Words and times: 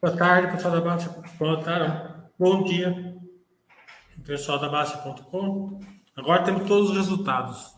Boa 0.00 0.16
tarde, 0.16 0.56
pessoal 0.56 0.74
da 0.74 0.80
Baixa. 0.80 1.08
Boa 1.38 1.62
tarde. 1.62 2.24
Bom 2.36 2.64
dia, 2.64 3.16
pessoal 4.24 4.58
da 4.58 4.68
Baixa.com. 4.68 5.78
Agora 6.16 6.42
temos 6.42 6.66
todos 6.66 6.90
os 6.90 6.96
resultados. 6.96 7.76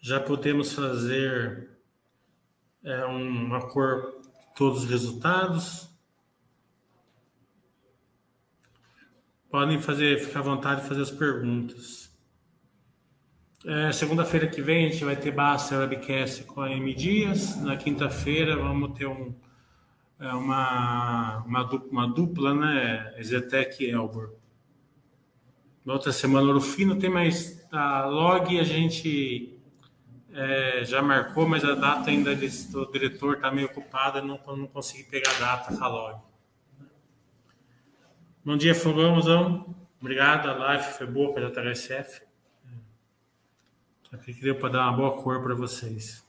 Já 0.00 0.20
podemos 0.20 0.72
fazer 0.72 1.78
é, 2.82 3.04
uma 3.04 3.68
cor 3.68 4.22
todos 4.56 4.84
os 4.84 4.88
resultados. 4.88 5.90
Podem 9.50 9.78
fazer, 9.82 10.18
ficar 10.24 10.40
à 10.40 10.44
vontade 10.44 10.80
de 10.80 10.88
fazer 10.88 11.02
as 11.02 11.10
perguntas. 11.10 12.13
É, 13.66 13.90
Segunda-feira 13.92 14.46
que 14.46 14.60
vem 14.60 14.84
a 14.84 14.90
gente 14.90 15.02
vai 15.06 15.16
ter 15.16 15.30
Basta 15.30 15.78
Webcast 15.78 16.44
com 16.44 16.60
a 16.60 16.70
M 16.70 16.92
Dias. 16.92 17.56
Na 17.62 17.78
quinta-feira 17.78 18.56
vamos 18.56 18.92
ter 18.92 19.06
um, 19.06 19.34
é, 20.20 20.28
uma, 20.28 21.38
uma, 21.46 21.62
dupla, 21.62 21.90
uma 21.90 22.06
dupla, 22.06 22.54
né? 22.54 23.14
Zetec 23.22 23.82
e 23.82 23.90
Elbor. 23.90 24.34
Na 25.82 25.94
outra 25.94 26.12
semana, 26.12 26.50
o 26.50 26.52
Rufino 26.52 26.98
tem 26.98 27.08
mais. 27.08 27.66
A 27.72 28.04
log 28.04 28.60
a 28.60 28.64
gente 28.64 29.58
é, 30.34 30.84
já 30.84 31.00
marcou, 31.00 31.48
mas 31.48 31.64
a 31.64 31.74
data 31.74 32.10
ainda 32.10 32.36
do 32.36 32.92
diretor 32.92 33.36
está 33.36 33.50
meio 33.50 33.68
ocupada, 33.68 34.20
não, 34.20 34.38
não 34.46 34.66
consegui 34.66 35.04
pegar 35.04 35.30
a 35.36 35.40
data 35.40 35.74
com 35.74 35.82
a 35.82 35.88
log. 35.88 36.20
Bom 38.44 38.58
dia, 38.58 38.74
Fogãozão. 38.74 39.74
Obrigado, 39.98 40.50
a 40.50 40.52
live 40.52 40.84
foi 40.84 41.06
boa 41.06 41.32
para 41.32 41.46
a 41.46 41.50
JHSF. 41.50 42.23
Aqui 44.14 44.32
que 44.32 44.42
deu 44.42 44.54
para 44.54 44.68
dar 44.68 44.88
uma 44.88 44.96
boa 44.96 45.22
cor 45.22 45.42
para 45.42 45.54
vocês. 45.56 46.23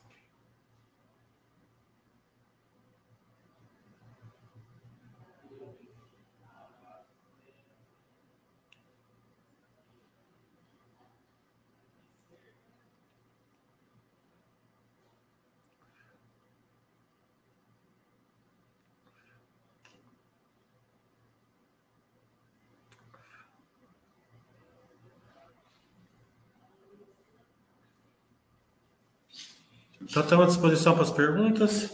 Já 30.08 30.20
estamos 30.20 30.44
à 30.44 30.48
disposição 30.48 30.94
para 30.94 31.02
as 31.02 31.10
perguntas. 31.10 31.92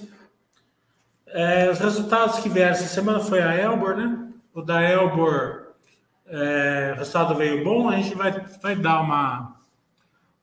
É, 1.26 1.70
os 1.70 1.78
resultados 1.78 2.40
que 2.40 2.48
vieram 2.48 2.72
essa 2.72 2.86
semana 2.86 3.20
foi 3.20 3.40
a 3.40 3.54
Elbor, 3.54 3.96
né? 3.96 4.28
O 4.52 4.60
da 4.60 4.82
Elbor, 4.82 5.72
é, 6.26 6.92
o 6.94 6.98
resultado 6.98 7.34
veio 7.34 7.64
bom. 7.64 7.88
A 7.88 7.96
gente 7.96 8.14
vai, 8.14 8.32
vai 8.62 8.76
dar 8.76 9.00
uma, 9.00 9.56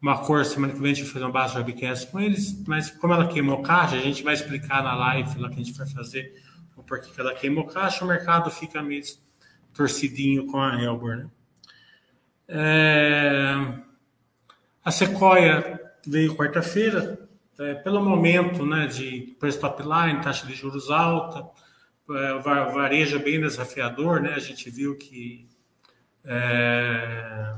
uma 0.01 0.17
cor 0.17 0.43
semana 0.45 0.73
que 0.73 0.79
vem, 0.79 0.91
a 0.91 0.95
gente 0.95 1.03
vai 1.03 1.13
fazer 1.13 1.25
um 1.25 1.31
base 1.31 1.57
webcast 1.57 2.07
com 2.07 2.19
eles. 2.19 2.63
Mas 2.65 2.89
como 2.89 3.13
ela 3.13 3.27
queimou 3.27 3.61
caixa, 3.61 3.97
a 3.97 3.99
gente 3.99 4.23
vai 4.23 4.33
explicar 4.33 4.81
na 4.81 4.95
live 4.95 5.39
lá 5.39 5.47
que 5.49 5.55
a 5.55 5.63
gente 5.63 5.77
vai 5.77 5.87
fazer 5.87 6.41
o 6.75 6.81
porquê 6.81 7.11
que 7.13 7.21
ela 7.21 7.35
queimou 7.35 7.67
caixa. 7.67 8.03
O 8.03 8.07
mercado 8.07 8.49
fica 8.49 8.81
meio 8.81 9.03
torcidinho 9.75 10.47
com 10.47 10.59
a 10.59 10.81
Elbor, 10.81 11.17
né? 11.17 11.29
É, 12.47 13.53
a 14.83 14.89
Sequoia 14.89 15.79
veio 16.07 16.35
quarta-feira, 16.35 17.28
é, 17.59 17.75
pelo 17.75 18.01
momento 18.01 18.65
né, 18.65 18.87
de 18.87 19.35
preço 19.37 19.59
top 19.59 19.83
line, 19.83 20.21
taxa 20.21 20.47
de 20.47 20.55
juros 20.55 20.89
alta, 20.89 21.45
é, 22.09 22.39
varejo 22.39 23.17
é 23.17 23.19
bem 23.19 23.39
desafiador, 23.39 24.21
né? 24.21 24.33
A 24.33 24.39
gente 24.39 24.69
viu 24.69 24.97
que 24.97 25.47
é, 26.23 27.53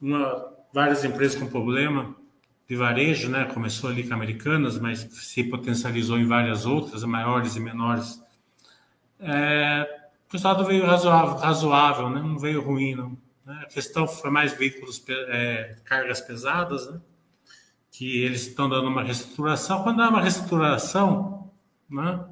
uma, 0.00 0.52
várias 0.72 1.04
empresas 1.04 1.38
com 1.38 1.46
problema 1.46 2.16
de 2.68 2.74
varejo, 2.74 3.28
né? 3.28 3.44
Começou 3.44 3.90
ali 3.90 4.08
com 4.08 4.14
americanas, 4.14 4.78
mas 4.78 5.00
se 5.00 5.44
potencializou 5.44 6.18
em 6.18 6.26
várias 6.26 6.66
outras, 6.66 7.04
maiores 7.04 7.54
e 7.54 7.60
menores. 7.60 8.20
É, 9.20 10.08
o 10.28 10.32
resultado 10.32 10.64
veio 10.64 10.84
razoável, 10.84 11.36
razoável 11.36 12.10
né? 12.10 12.20
não 12.20 12.38
veio 12.38 12.60
ruim, 12.60 12.94
não. 12.94 13.16
Né? 13.44 13.60
A 13.62 13.66
questão 13.66 14.08
foi 14.08 14.30
mais 14.30 14.54
veículos, 14.54 15.04
é, 15.08 15.76
cargas 15.84 16.20
pesadas, 16.20 16.90
né? 16.90 17.00
Que 17.96 18.22
eles 18.22 18.46
estão 18.46 18.68
dando 18.68 18.88
uma 18.88 19.02
reestruturação. 19.02 19.82
Quando 19.82 19.96
dá 19.96 20.10
uma 20.10 20.20
reestruturação, 20.20 21.50
né, 21.88 22.26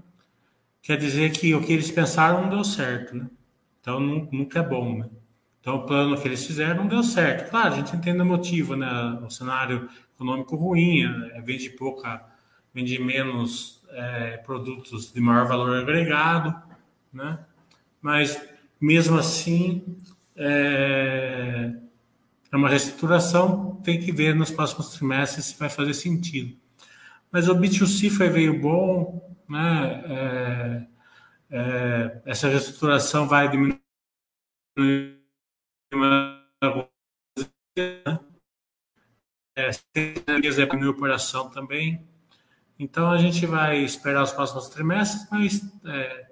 quer 0.83 0.99
dizer 0.99 1.33
que 1.33 1.55
o 1.55 1.63
que 1.63 1.73
eles 1.73 1.91
pensaram 1.91 2.43
não 2.43 2.51
deu 2.51 2.63
certo, 2.63 3.17
né? 3.17 3.31
Então 3.81 3.99
nunca 3.99 4.59
é 4.59 4.63
bom, 4.63 4.99
né? 4.99 5.09
Então 5.59 5.77
o 5.77 5.87
plano 5.87 6.21
que 6.21 6.29
eles 6.29 6.47
fizeram 6.47 6.83
não 6.83 6.87
deu 6.87 7.03
certo. 7.03 7.49
Claro, 7.49 7.73
a 7.73 7.77
gente 7.79 7.97
entende 7.97 8.21
o 8.21 8.27
motivo, 8.27 8.77
né? 8.77 9.19
O 9.25 9.31
cenário 9.31 9.89
econômico 10.15 10.55
ruim, 10.55 11.05
é, 11.33 11.41
vende 11.41 11.71
pouca, 11.71 12.23
vende 12.75 12.99
menos 12.99 13.83
é, 13.89 14.37
produtos 14.37 15.15
de 15.15 15.21
maior 15.21 15.49
valor 15.49 15.79
agregado, 15.79 16.55
né? 17.11 17.39
Mas 18.03 18.39
mesmo 18.79 19.17
assim, 19.17 19.83
é, 20.37 21.73
é 22.55 22.57
uma 22.57 22.69
reestruturação, 22.69 23.81
tem 23.83 23.99
que 23.99 24.13
ver 24.13 24.33
nos 24.33 24.49
próximos 24.49 24.91
trimestres 24.91 25.47
se 25.47 25.59
vai 25.59 25.69
fazer 25.69 25.93
sentido. 25.93 26.57
Mas 27.29 27.49
o 27.49 27.55
B2C 27.57 28.11
foi 28.11 28.29
veio 28.29 28.61
bom, 28.61 29.37
né? 29.49 30.05
É, 30.07 30.87
é, 31.51 32.23
essa 32.25 32.49
reestruturação 32.49 33.27
vai 33.27 33.51
diminuir 33.51 33.81
é, 39.57 39.71
é 40.57 40.67
para 40.67 40.89
operação 40.89 41.51
também. 41.51 42.07
Então 42.79 43.11
a 43.11 43.19
gente 43.19 43.47
vai 43.47 43.79
esperar 43.79 44.23
os 44.23 44.31
próximos 44.31 44.69
trimestres, 44.69 45.29
mas 45.29 45.61
é, 45.87 46.31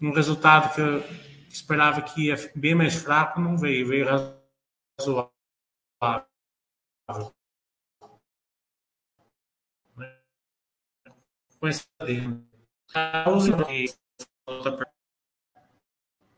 um 0.00 0.12
resultado 0.12 0.72
que 0.72 0.80
eu 0.80 1.04
esperava 1.48 2.02
que 2.02 2.26
ia 2.26 2.36
bem 2.54 2.76
mais 2.76 2.94
fraco 2.94 3.40
não 3.40 3.58
veio, 3.58 3.88
veio 3.88 4.06
razoável. 4.06 5.39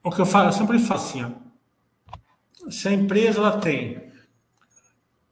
O 0.04 0.10
que 0.10 0.20
eu 0.20 0.26
falo, 0.26 0.48
eu 0.48 0.52
sempre 0.52 0.80
falo 0.80 1.00
assim, 1.00 1.22
ó, 1.24 1.30
se 2.68 2.88
a 2.88 2.92
empresa 2.92 3.38
ela 3.38 3.60
tem 3.60 4.12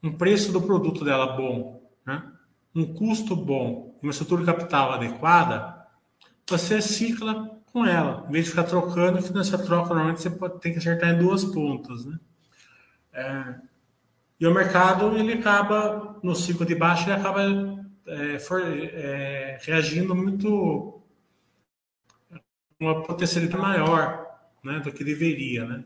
um 0.01 0.17
preço 0.17 0.53
do 0.53 0.61
produto 0.61 1.03
dela 1.03 1.35
bom, 1.35 1.91
né, 2.05 2.31
um 2.73 2.93
custo 2.93 3.35
bom, 3.35 3.99
uma 4.01 4.11
estrutura 4.11 4.45
capital 4.45 4.93
adequada, 4.93 5.85
você 6.47 6.81
cicla 6.81 7.61
com 7.71 7.85
ela. 7.85 8.25
Em 8.29 8.31
vez 8.31 8.45
de 8.45 8.51
ficar 8.51 8.63
trocando, 8.63 9.21
que 9.21 9.33
nessa 9.33 9.57
troca 9.57 9.89
normalmente 9.89 10.21
você 10.21 10.29
pode, 10.29 10.59
tem 10.61 10.71
que 10.71 10.79
acertar 10.79 11.09
em 11.09 11.19
duas 11.19 11.43
pontas, 11.43 12.05
né? 12.05 12.17
É, 13.13 13.70
e 14.41 14.47
o 14.47 14.51
mercado, 14.51 15.15
ele 15.15 15.33
acaba, 15.33 16.19
no 16.23 16.33
ciclo 16.33 16.65
de 16.65 16.73
baixo, 16.73 17.03
ele 17.03 17.13
acaba 17.13 17.43
é, 18.07 18.39
for, 18.39 18.59
é, 18.65 19.59
reagindo 19.61 20.15
muito 20.15 20.99
uma 22.79 23.03
potencialidade 23.03 23.61
maior 23.61 24.25
né, 24.63 24.79
do 24.79 24.91
que 24.91 25.03
deveria, 25.03 25.63
né? 25.63 25.83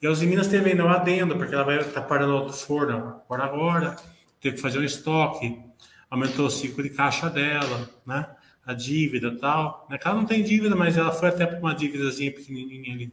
E 0.00 0.06
a 0.06 0.10
Minas 0.12 0.48
teve 0.48 0.70
ainda 0.70 0.82
um 0.82 0.88
adendo, 0.88 1.36
porque 1.36 1.54
ela 1.54 1.62
vai 1.62 1.78
estar 1.78 2.00
tá 2.00 2.06
parando 2.06 2.32
outro 2.32 2.54
forno 2.54 3.20
por 3.28 3.38
agora, 3.38 3.96
teve 4.40 4.56
que 4.56 4.62
fazer 4.62 4.78
um 4.78 4.84
estoque, 4.84 5.60
aumentou 6.08 6.46
o 6.46 6.50
ciclo 6.50 6.82
de 6.82 6.88
caixa 6.88 7.28
dela, 7.28 7.90
né? 8.06 8.26
A 8.64 8.72
dívida 8.72 9.36
tal. 9.36 9.86
Né? 9.90 9.98
Ela 10.02 10.14
não 10.14 10.24
tem 10.24 10.42
dívida, 10.42 10.74
mas 10.74 10.96
ela 10.96 11.12
foi 11.12 11.28
até 11.28 11.44
para 11.44 11.58
uma 11.58 11.74
dívidazinha 11.74 12.32
pequenininha 12.32 12.94
ali, 12.94 13.12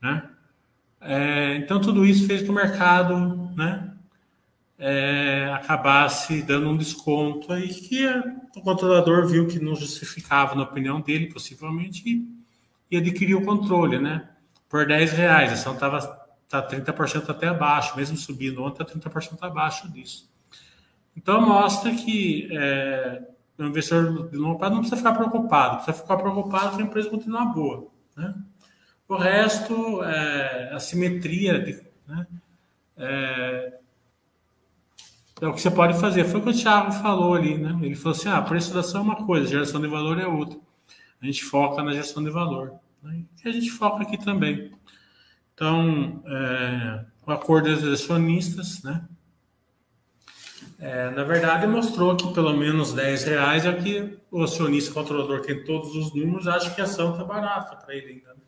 né? 0.00 0.30
É, 0.98 1.56
então, 1.56 1.78
tudo 1.78 2.06
isso 2.06 2.26
fez 2.26 2.40
que 2.40 2.48
o 2.48 2.54
mercado 2.54 3.50
né, 3.54 3.93
é, 4.78 5.50
acabasse 5.54 6.42
dando 6.42 6.68
um 6.68 6.76
desconto 6.76 7.52
aí 7.52 7.68
que 7.68 8.06
o 8.56 8.60
controlador 8.60 9.26
viu 9.26 9.46
que 9.46 9.58
não 9.58 9.74
justificava, 9.74 10.54
na 10.54 10.64
opinião 10.64 11.00
dele, 11.00 11.32
possivelmente, 11.32 12.26
e, 12.90 12.96
adquiriu 12.96 13.38
o 13.38 13.44
controle, 13.44 13.98
né? 13.98 14.28
Por 14.68 14.86
10 14.86 15.12
reais. 15.12 15.50
A 15.50 15.54
ação 15.54 15.74
estava 15.74 16.00
tá 16.48 16.66
30% 16.66 17.28
até 17.28 17.48
abaixo, 17.48 17.96
mesmo 17.96 18.16
subindo 18.16 18.62
ontem, 18.62 18.82
está 18.82 19.10
30% 19.10 19.38
abaixo 19.40 19.90
disso. 19.90 20.30
Então, 21.16 21.40
mostra 21.40 21.92
que 21.94 22.48
é, 22.52 23.22
o 23.58 23.64
investidor 23.64 24.30
de 24.30 24.36
longo 24.36 24.58
prazo 24.58 24.74
não 24.74 24.80
precisa 24.80 24.96
ficar 24.96 25.14
preocupado, 25.14 25.76
precisa 25.76 26.02
ficar 26.02 26.16
preocupado 26.16 26.76
que 26.76 26.82
a 26.82 26.86
empresa 26.86 27.10
continuar 27.10 27.46
boa, 27.46 27.88
né? 28.16 28.34
O 29.08 29.16
resto, 29.16 30.02
é, 30.02 30.70
a 30.72 30.80
simetria, 30.80 31.58
de, 31.60 31.80
né? 32.06 32.26
É, 32.96 33.78
é 35.40 35.46
o 35.46 35.52
que 35.52 35.60
você 35.60 35.70
pode 35.70 35.98
fazer. 36.00 36.24
Foi 36.24 36.40
o 36.40 36.42
que 36.42 36.50
o 36.50 36.54
Thiago 36.54 36.92
falou 36.92 37.34
ali, 37.34 37.58
né? 37.58 37.76
Ele 37.82 37.96
falou 37.96 38.16
assim: 38.16 38.28
ah, 38.28 38.40
preço 38.40 38.72
da 38.72 38.80
ação 38.80 39.00
é 39.00 39.04
uma 39.04 39.26
coisa, 39.26 39.46
geração 39.46 39.80
de 39.80 39.88
valor 39.88 40.18
é 40.20 40.26
outra. 40.26 40.58
A 41.20 41.26
gente 41.26 41.44
foca 41.44 41.82
na 41.82 41.92
gestão 41.92 42.22
de 42.22 42.30
valor. 42.30 42.74
Né? 43.02 43.24
E 43.44 43.48
a 43.48 43.52
gente 43.52 43.70
foca 43.70 44.02
aqui 44.02 44.16
também. 44.16 44.72
Então, 45.54 46.22
é, 46.26 47.04
o 47.26 47.32
acordo 47.32 47.74
dos 47.74 48.02
acionistas, 48.02 48.82
né? 48.82 49.04
É, 50.78 51.10
na 51.10 51.24
verdade, 51.24 51.66
mostrou 51.66 52.16
que 52.16 52.32
pelo 52.34 52.54
menos 52.56 52.92
10 52.92 53.24
reais 53.24 53.64
é 53.64 53.72
que 53.72 54.18
o 54.30 54.42
acionista 54.42 54.92
controlador 54.92 55.40
tem 55.40 55.64
todos 55.64 55.94
os 55.94 56.12
números, 56.14 56.48
acha 56.48 56.74
que 56.74 56.80
a 56.80 56.84
ação 56.84 57.12
está 57.12 57.24
barata 57.24 57.76
para 57.76 57.94
ele 57.94 58.14
ainda. 58.14 58.34
Né? 58.34 58.40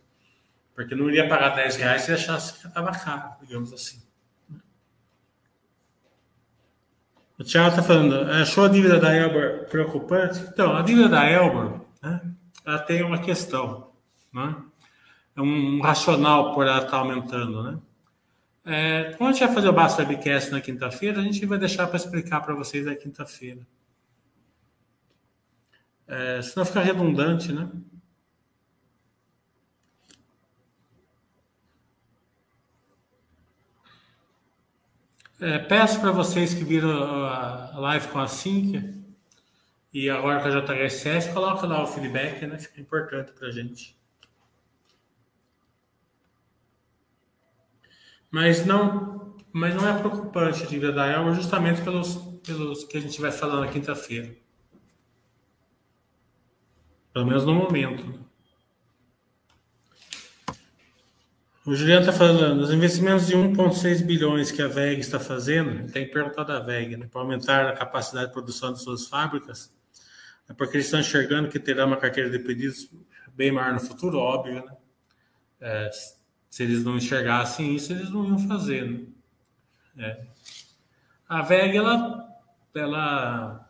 Porque 0.74 0.94
não 0.94 1.08
iria 1.08 1.28
pagar 1.28 1.50
10 1.50 1.76
reais 1.76 2.02
se 2.02 2.12
achasse 2.12 2.60
que 2.60 2.66
estava 2.66 2.90
caro, 2.90 3.36
digamos 3.40 3.72
assim. 3.72 4.02
O 7.38 7.44
Thiago 7.44 7.68
está 7.68 7.82
falando, 7.82 8.30
achou 8.30 8.64
a 8.64 8.68
dívida 8.68 8.98
da 8.98 9.14
Elbor 9.14 9.66
preocupante? 9.68 10.40
Então, 10.40 10.74
a 10.74 10.82
dívida 10.82 11.08
da 11.08 11.30
Elbor, 11.30 11.80
né, 12.02 12.20
ela 12.64 12.78
tem 12.78 13.02
uma 13.02 13.18
questão, 13.18 13.90
né? 14.32 14.56
É 15.36 15.42
um 15.42 15.82
racional 15.82 16.54
por 16.54 16.66
ela 16.66 16.78
estar 16.78 16.90
tá 16.92 16.96
aumentando, 16.96 17.62
né? 17.62 17.78
É, 18.64 19.14
quando 19.16 19.30
a 19.30 19.32
gente 19.32 19.44
vai 19.44 19.54
fazer 19.54 19.68
o 19.68 19.72
Basta 19.72 20.02
Webcast 20.02 20.50
na 20.50 20.60
quinta-feira, 20.60 21.20
a 21.20 21.22
gente 21.22 21.44
vai 21.44 21.58
deixar 21.58 21.86
para 21.86 21.96
explicar 21.96 22.40
para 22.40 22.54
vocês 22.54 22.86
na 22.86 22.96
quinta-feira. 22.96 23.60
É, 26.08 26.40
senão 26.40 26.64
fica 26.64 26.80
redundante, 26.80 27.52
né? 27.52 27.68
É, 35.38 35.58
peço 35.58 36.00
para 36.00 36.10
vocês 36.12 36.54
que 36.54 36.64
viram 36.64 36.90
a 37.26 37.78
live 37.78 38.08
com 38.08 38.18
a 38.18 38.26
Cíntia 38.26 38.94
e 39.92 40.08
agora 40.08 40.40
com 40.40 40.48
a 40.48 40.50
JHSS, 40.50 41.32
coloca 41.32 41.66
lá 41.66 41.82
o 41.82 41.86
feedback, 41.86 42.46
né? 42.46 42.58
Fica 42.58 42.80
importante 42.80 43.32
para 43.32 43.48
a 43.48 43.50
gente. 43.50 43.96
Mas 48.30 48.64
não, 48.64 49.36
mas 49.52 49.74
não 49.74 49.88
é 49.88 49.98
preocupante 49.98 50.62
a 50.62 50.66
dívida 50.66 50.92
da 50.92 51.06
Elma 51.06 51.34
justamente 51.34 51.82
pelos, 51.82 52.16
pelos 52.46 52.84
que 52.84 52.96
a 52.96 53.00
gente 53.00 53.20
vai 53.20 53.32
falar 53.32 53.60
na 53.60 53.68
quinta-feira. 53.68 54.34
Pelo 57.12 57.26
menos 57.26 57.44
no 57.44 57.54
momento. 57.54 58.06
Né? 58.06 58.18
O 61.66 61.74
Juliano 61.74 62.08
está 62.08 62.12
falando, 62.12 62.60
os 62.60 62.70
investimentos 62.70 63.26
de 63.26 63.34
1,6 63.34 64.06
bilhões 64.06 64.52
que 64.52 64.62
a 64.62 64.68
VEG 64.68 65.00
está 65.00 65.18
fazendo, 65.18 65.90
tem 65.90 66.08
perguntado 66.08 66.52
a 66.52 66.60
VEG, 66.60 66.96
né, 66.96 67.08
para 67.10 67.20
aumentar 67.20 67.66
a 67.66 67.72
capacidade 67.72 68.28
de 68.28 68.32
produção 68.32 68.72
de 68.72 68.80
suas 68.80 69.08
fábricas, 69.08 69.74
é 70.48 70.54
porque 70.54 70.76
eles 70.76 70.86
estão 70.86 71.00
enxergando 71.00 71.48
que 71.48 71.58
terá 71.58 71.84
uma 71.84 71.96
carteira 71.96 72.30
de 72.30 72.38
pedidos 72.38 72.88
bem 73.34 73.50
maior 73.50 73.72
no 73.72 73.80
futuro, 73.80 74.16
óbvio, 74.16 74.64
né? 74.64 74.76
É, 75.60 75.90
se 76.48 76.62
eles 76.62 76.84
não 76.84 76.98
enxergassem 76.98 77.74
isso, 77.74 77.92
eles 77.92 78.10
não 78.10 78.24
iam 78.24 78.38
fazer, 78.46 78.88
né? 78.88 79.00
É. 79.98 80.24
A 81.28 81.42
VEG, 81.42 81.78
ela, 81.78 82.28
ela, 82.76 83.68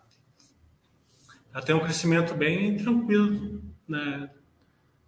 ela 1.51 1.63
tem 1.65 1.75
um 1.75 1.81
crescimento 1.81 2.35
bem 2.35 2.77
tranquilo, 2.77 3.63
né? 3.89 4.29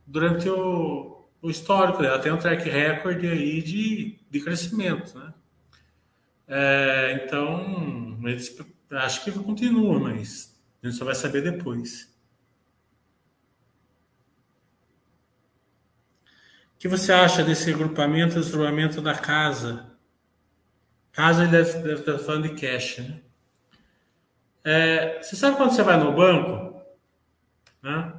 Durante 0.06 0.48
o, 0.48 1.17
o 1.40 1.50
histórico 1.50 2.02
dela, 2.02 2.18
tem 2.18 2.32
um 2.32 2.38
track 2.38 2.68
record 2.68 3.24
aí 3.24 3.62
de, 3.62 4.18
de 4.30 4.40
crescimento, 4.40 5.18
né? 5.18 5.32
É, 6.46 7.22
então, 7.24 8.18
eles, 8.24 8.56
acho 8.90 9.24
que 9.24 9.30
continua, 9.32 10.00
mas 10.00 10.58
a 10.82 10.86
gente 10.86 10.98
só 10.98 11.04
vai 11.04 11.14
saber 11.14 11.42
depois. 11.42 12.14
O 16.74 16.78
que 16.78 16.88
você 16.88 17.12
acha 17.12 17.44
desse 17.44 17.72
agrupamento, 17.72 18.40
desenvolvimento 18.40 19.00
da 19.02 19.14
casa? 19.14 19.98
Casa 21.12 21.42
ele 21.42 21.50
deve, 21.50 21.72
deve 21.80 22.00
estar 22.00 22.18
falando 22.18 22.48
de 22.48 22.60
cash, 22.60 22.98
né? 22.98 23.20
É, 24.64 25.22
você 25.22 25.34
sabe 25.34 25.56
quando 25.56 25.72
você 25.72 25.82
vai 25.82 25.98
no 25.98 26.12
banco, 26.12 26.82
né? 27.82 28.17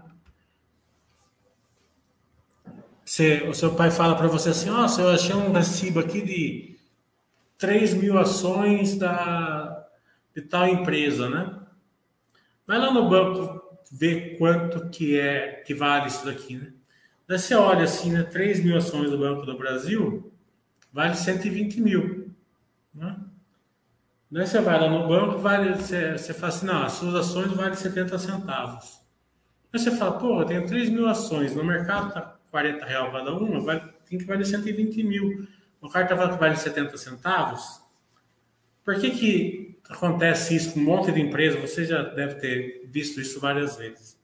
Você, 3.10 3.42
o 3.50 3.56
seu 3.56 3.74
pai 3.74 3.90
fala 3.90 4.16
para 4.16 4.28
você 4.28 4.50
assim, 4.50 4.70
nossa, 4.70 5.02
eu 5.02 5.10
achei 5.10 5.36
um 5.36 5.52
recibo 5.52 6.00
aqui 6.00 6.22
de 6.22 6.78
3 7.58 7.96
mil 7.96 8.20
ações 8.20 9.00
da, 9.00 9.84
de 10.36 10.44
tal 10.44 10.68
empresa, 10.68 11.28
né? 11.28 11.60
Vai 12.68 12.78
lá 12.78 12.94
no 12.94 13.10
banco 13.10 13.80
ver 13.92 14.38
quanto 14.38 14.92
que 14.92 15.20
é 15.20 15.64
que 15.66 15.74
vale 15.74 16.06
isso 16.06 16.24
daqui, 16.24 16.56
né? 16.56 16.72
Daí 17.28 17.40
você 17.40 17.56
olha 17.56 17.86
assim, 17.86 18.12
né? 18.12 18.22
3 18.22 18.64
mil 18.64 18.78
ações 18.78 19.10
do 19.10 19.18
Banco 19.18 19.44
do 19.44 19.58
Brasil 19.58 20.32
vale 20.94 21.16
120 21.16 21.82
mil, 21.82 22.32
né? 22.94 23.18
Daí 24.30 24.46
você 24.46 24.62
vai 24.62 24.80
lá 24.80 24.88
no 24.88 25.08
banco, 25.08 25.40
vale, 25.40 25.74
você, 25.74 26.12
você 26.12 26.32
fala 26.32 26.54
assim, 26.54 26.66
não, 26.68 26.84
as 26.84 26.92
suas 26.92 27.16
ações 27.16 27.52
valem 27.54 27.74
70 27.74 28.20
centavos. 28.20 29.02
Aí 29.74 29.80
você 29.80 29.90
fala, 29.90 30.20
pô, 30.20 30.42
eu 30.42 30.46
tenho 30.46 30.68
3 30.68 30.90
mil 30.90 31.08
ações, 31.08 31.56
no 31.56 31.64
mercado 31.64 32.14
tá 32.14 32.39
40 32.52 32.86
reais 32.86 33.12
cada 33.12 33.34
uma, 33.34 33.80
tem 34.10 34.18
que 34.18 34.26
valer 34.26 34.46
120 34.46 35.04
mil. 35.04 35.48
O 35.82 35.90
cara 35.90 36.06
está 36.06 36.16
falando 36.16 36.34
que 36.34 36.40
vale 36.40 36.56
70 36.56 36.98
centavos. 36.98 37.82
Por 38.84 39.00
que, 39.00 39.12
que 39.12 39.80
acontece 39.90 40.56
isso 40.56 40.74
com 40.74 40.80
um 40.80 40.84
monte 40.84 41.12
de 41.12 41.22
empresa? 41.22 41.60
Você 41.60 41.86
já 41.86 42.02
deve 42.02 42.36
ter 42.36 42.88
visto 42.88 43.22
isso 43.22 43.40
várias 43.40 43.78
vezes. 43.78 44.20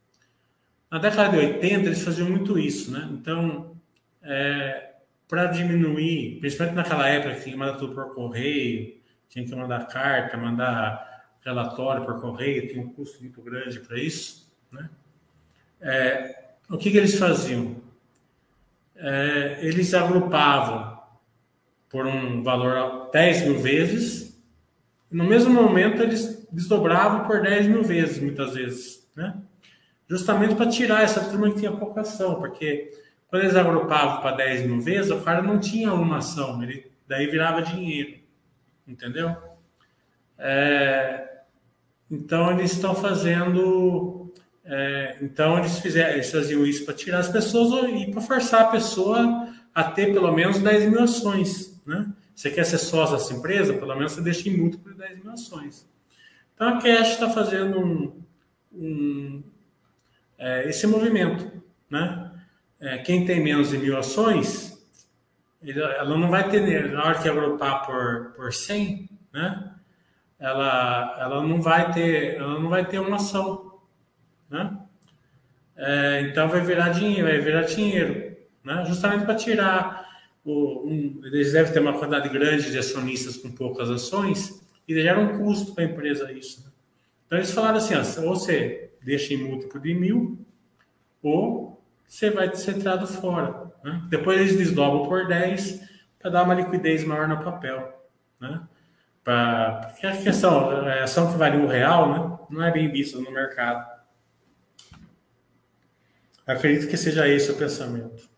Na 0.89 0.97
década 0.97 1.29
de 1.29 1.37
80, 1.37 1.85
eles 1.85 2.03
faziam 2.03 2.29
muito 2.29 2.57
isso, 2.57 2.91
né? 2.91 3.07
Então, 3.11 3.75
é, 4.23 4.93
para 5.27 5.47
diminuir, 5.47 6.39
principalmente 6.39 6.75
naquela 6.75 7.07
época 7.07 7.35
que 7.35 7.41
tinha 7.41 7.53
que 7.53 7.59
mandar 7.59 7.77
tudo 7.77 7.93
por 7.93 8.13
correio, 8.13 8.95
tinha 9.29 9.45
que 9.45 9.55
mandar 9.55 9.87
carta, 9.87 10.37
mandar 10.37 11.15
relatório 11.41 12.05
por 12.05 12.19
correio, 12.19 12.67
tinha 12.67 12.81
um 12.81 12.89
custo 12.89 13.21
muito 13.21 13.41
grande 13.41 13.79
para 13.79 13.99
isso, 13.99 14.51
né? 14.71 14.89
É, 15.81 16.45
o 16.69 16.77
que, 16.77 16.89
que 16.89 16.97
eles 16.97 17.17
faziam? 17.17 17.84
É, 18.95 19.59
eles 19.61 19.93
agrupavam 19.93 20.99
por 21.89 22.05
um 22.05 22.43
valor 22.43 23.09
10 23.11 23.43
mil 23.43 23.59
vezes, 23.59 24.41
no 25.11 25.23
mesmo 25.23 25.53
momento 25.53 26.01
eles 26.01 26.45
desdobravam 26.51 27.25
por 27.25 27.41
10 27.41 27.67
mil 27.67 27.83
vezes, 27.83 28.21
muitas 28.21 28.53
vezes, 28.53 29.09
né? 29.15 29.35
Justamente 30.07 30.55
para 30.55 30.67
tirar 30.67 31.03
essa 31.03 31.23
turma 31.29 31.49
que 31.49 31.59
tinha 31.59 31.71
pouca 31.71 32.01
ação, 32.01 32.35
porque 32.35 32.91
quando 33.27 33.43
eles 33.43 33.55
agrupavam 33.55 34.21
para 34.21 34.35
10 34.35 34.67
mil 34.67 34.79
vezes, 34.79 35.11
o 35.11 35.21
cara 35.21 35.41
não 35.41 35.59
tinha 35.59 35.93
uma 35.93 36.17
ação, 36.17 36.61
ele 36.61 36.91
daí 37.07 37.27
virava 37.27 37.61
dinheiro, 37.61 38.19
entendeu? 38.87 39.35
É, 40.37 41.39
então 42.09 42.51
eles 42.51 42.73
estão 42.73 42.93
fazendo 42.93 44.14
é, 44.65 45.17
então 45.21 45.59
eles, 45.59 45.79
fizeram, 45.79 46.13
eles 46.13 46.31
faziam 46.31 46.65
isso 46.65 46.85
para 46.85 46.93
tirar 46.95 47.19
as 47.19 47.29
pessoas 47.29 47.87
e 47.91 48.11
para 48.11 48.21
forçar 48.21 48.61
a 48.61 48.67
pessoa 48.67 49.47
a 49.73 49.83
ter 49.83 50.11
pelo 50.11 50.31
menos 50.31 50.57
10 50.57 50.89
mil 50.89 51.01
ações. 51.01 51.79
Né? 51.85 52.07
Você 52.33 52.49
quer 52.49 52.65
ser 52.65 52.79
sócio 52.79 53.15
dessa 53.15 53.33
empresa? 53.33 53.73
Pelo 53.73 53.95
menos 53.95 54.13
você 54.13 54.21
deixa 54.21 54.49
em 54.49 54.57
múltiplo 54.57 54.91
de 54.91 54.97
10 54.97 55.23
mil 55.23 55.31
ações. 55.31 55.87
Então 56.55 56.69
a 56.69 56.81
Cash 56.81 57.11
está 57.11 57.29
fazendo 57.29 57.79
um, 57.79 58.23
um, 58.73 59.43
é, 60.37 60.67
esse 60.67 60.87
movimento. 60.87 61.61
Né? 61.87 62.31
É, 62.79 62.97
quem 62.97 63.23
tem 63.23 63.43
menos 63.43 63.69
de 63.69 63.77
mil 63.77 63.95
ações, 63.95 64.83
ele, 65.61 65.79
ela 65.79 66.17
não 66.17 66.29
vai 66.29 66.49
ter, 66.49 66.91
na 66.91 67.03
hora 67.03 67.19
que 67.21 67.29
agrupar 67.29 67.85
por, 67.85 68.33
por 68.35 68.51
100, 68.51 69.09
né? 69.31 69.71
ela, 70.39 71.17
ela, 71.19 71.43
não 71.43 71.61
vai 71.61 71.91
ter, 71.93 72.35
ela 72.37 72.59
não 72.59 72.69
vai 72.69 72.83
ter 72.85 72.99
uma 72.99 73.17
ação 73.17 73.74
né? 74.55 74.77
É, 75.75 76.21
então 76.21 76.47
vai 76.47 76.61
virar 76.61 76.89
dinheiro, 76.89 77.27
vai 77.27 77.39
virar 77.39 77.63
dinheiro, 77.63 78.37
né? 78.63 78.85
Justamente 78.87 79.25
para 79.25 79.35
tirar 79.35 80.05
o, 80.45 80.87
um, 80.87 81.21
eles 81.25 81.51
devem 81.51 81.73
ter 81.73 81.79
uma 81.79 81.93
quantidade 81.93 82.29
grande 82.29 82.71
de 82.71 82.77
acionistas 82.77 83.35
com 83.35 83.51
poucas 83.51 83.89
ações 83.89 84.63
e 84.87 84.93
gera 85.01 85.19
um 85.19 85.37
custo 85.39 85.73
para 85.73 85.83
a 85.83 85.87
empresa 85.87 86.31
isso. 86.31 86.63
Né? 86.63 86.71
Então 87.25 87.37
eles 87.39 87.51
falaram 87.51 87.77
assim, 87.77 87.95
ó, 87.95 88.23
ou 88.23 88.35
você 88.35 88.91
deixa 89.01 89.33
em 89.33 89.37
múltiplo 89.37 89.81
de 89.81 89.93
mil 89.93 90.39
ou 91.21 91.83
você 92.07 92.29
vai 92.29 92.55
ser 92.55 92.75
tirado 92.75 93.05
fora. 93.07 93.71
Né? 93.83 94.01
Depois 94.09 94.39
eles 94.39 94.55
desdobram 94.55 95.09
por 95.09 95.27
10 95.27 95.81
para 96.19 96.31
dar 96.31 96.43
uma 96.43 96.53
liquidez 96.53 97.03
maior 97.03 97.27
no 97.27 97.43
papel. 97.43 98.07
Né? 98.39 98.61
Pra, 99.23 99.89
porque 99.89 100.05
a 100.05 100.15
questão, 100.15 100.69
a 100.69 101.03
ação 101.03 101.31
que 101.31 101.37
vale 101.37 101.57
um 101.57 101.65
real 101.65 102.13
né, 102.13 102.37
não 102.51 102.63
é 102.63 102.71
bem 102.71 102.91
vista 102.91 103.19
no 103.19 103.31
mercado. 103.31 103.94
Acredito 106.47 106.87
que 106.87 106.95
seja 106.95 107.27
esse 107.27 107.51
o 107.51 107.55
pensamento. 107.55 108.29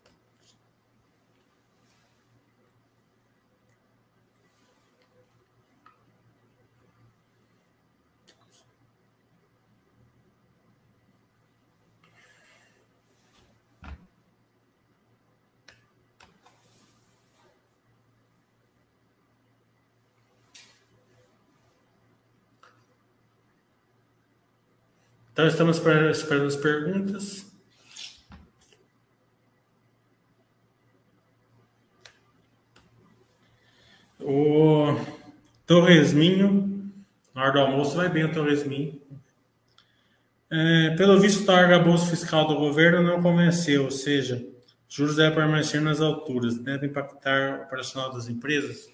Então, 25.30 25.46
estamos 25.46 25.76
esperando 25.76 26.08
as 26.08 26.56
perguntas. 26.56 27.47
Torresminho, 35.68 36.90
na 37.34 37.42
hora 37.42 37.52
do 37.52 37.58
almoço, 37.60 37.94
vai 37.94 38.08
bem 38.08 38.32
Torresminho. 38.32 38.98
É, 40.50 40.96
pelo 40.96 41.20
visto, 41.20 41.46
o 41.46 41.50
arcabouço 41.52 42.08
fiscal 42.08 42.48
do 42.48 42.56
governo 42.56 43.02
não 43.02 43.22
convenceu, 43.22 43.84
ou 43.84 43.90
seja, 43.90 44.42
juros 44.88 45.16
devem 45.16 45.34
permanecer 45.34 45.82
nas 45.82 46.00
alturas, 46.00 46.56
deve 46.58 46.86
impactar 46.86 47.60
o 47.60 47.62
operacional 47.64 48.10
das 48.10 48.30
empresas. 48.30 48.90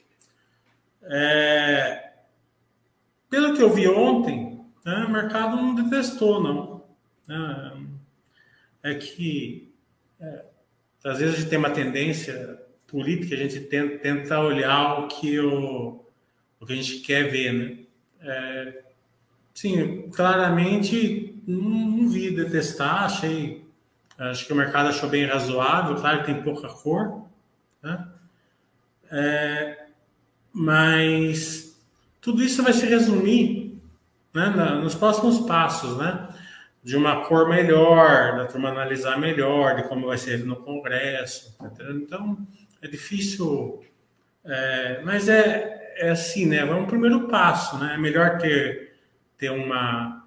É, 1.05 2.13
pelo 3.31 3.55
que 3.55 3.63
eu 3.63 3.73
vi 3.73 3.87
ontem, 3.87 4.61
né, 4.85 5.05
o 5.07 5.13
mercado 5.13 5.57
não 5.57 5.77
detestou, 5.77 6.43
não. 6.43 6.85
É, 8.83 8.91
é 8.91 8.95
que 8.97 9.73
é, 10.19 10.45
às 11.05 11.21
vezes 11.21 11.37
a 11.37 11.39
gente 11.39 11.51
tem 11.51 11.59
uma 11.59 11.71
tendência 11.71 12.61
política, 12.89 13.37
a 13.37 13.39
gente 13.39 13.61
tenta, 13.61 13.99
tenta 13.99 14.41
olhar 14.41 15.05
o 15.05 15.07
que, 15.07 15.39
o, 15.39 16.04
o 16.61 16.67
que 16.67 16.73
a 16.73 16.77
gente 16.77 17.01
quer 17.01 17.31
ver, 17.31 17.53
né? 17.53 17.79
É, 18.21 18.83
sim, 19.53 20.09
claramente 20.11 21.35
não, 21.47 22.09
vi 22.09 22.31
detestar, 22.31 23.05
achei, 23.05 23.67
acho 24.19 24.47
que 24.47 24.53
o 24.53 24.57
mercado 24.57 24.89
achou 24.89 25.09
bem 25.09 25.27
razoável, 25.27 25.97
claro 25.97 26.21
que 26.21 26.27
tem 26.33 26.43
pouca 26.43 26.69
cor, 26.69 27.25
né? 27.83 28.09
É, 29.11 29.87
mas 30.53 31.79
tudo 32.21 32.43
isso 32.43 32.63
vai 32.63 32.73
se 32.73 32.87
resumir 32.87 33.79
né, 34.33 34.47
nos 34.83 34.95
próximos 34.95 35.41
passos, 35.41 35.97
né? 35.99 36.29
De 36.83 36.97
uma 36.97 37.25
cor 37.25 37.49
melhor, 37.49 38.37
da 38.37 38.47
turma 38.47 38.71
analisar 38.71 39.19
melhor, 39.19 39.77
de 39.77 39.89
como 39.89 40.07
vai 40.07 40.19
ser 40.19 40.45
no 40.45 40.57
Congresso. 40.57 41.57
Entendeu? 41.63 41.97
Então, 41.97 42.39
é 42.83 42.89
difícil, 42.89 43.83
é, 44.45 45.01
mas 45.03 45.29
é, 45.29 45.84
é 45.97 46.11
assim, 46.11 46.47
né? 46.47 46.59
É 46.59 46.75
um 46.75 46.87
primeiro 46.87 47.29
passo, 47.29 47.79
né? 47.79 47.95
É 47.95 47.99
melhor 47.99 48.39
ter, 48.39 48.95
ter 49.37 49.51
uma, 49.51 50.25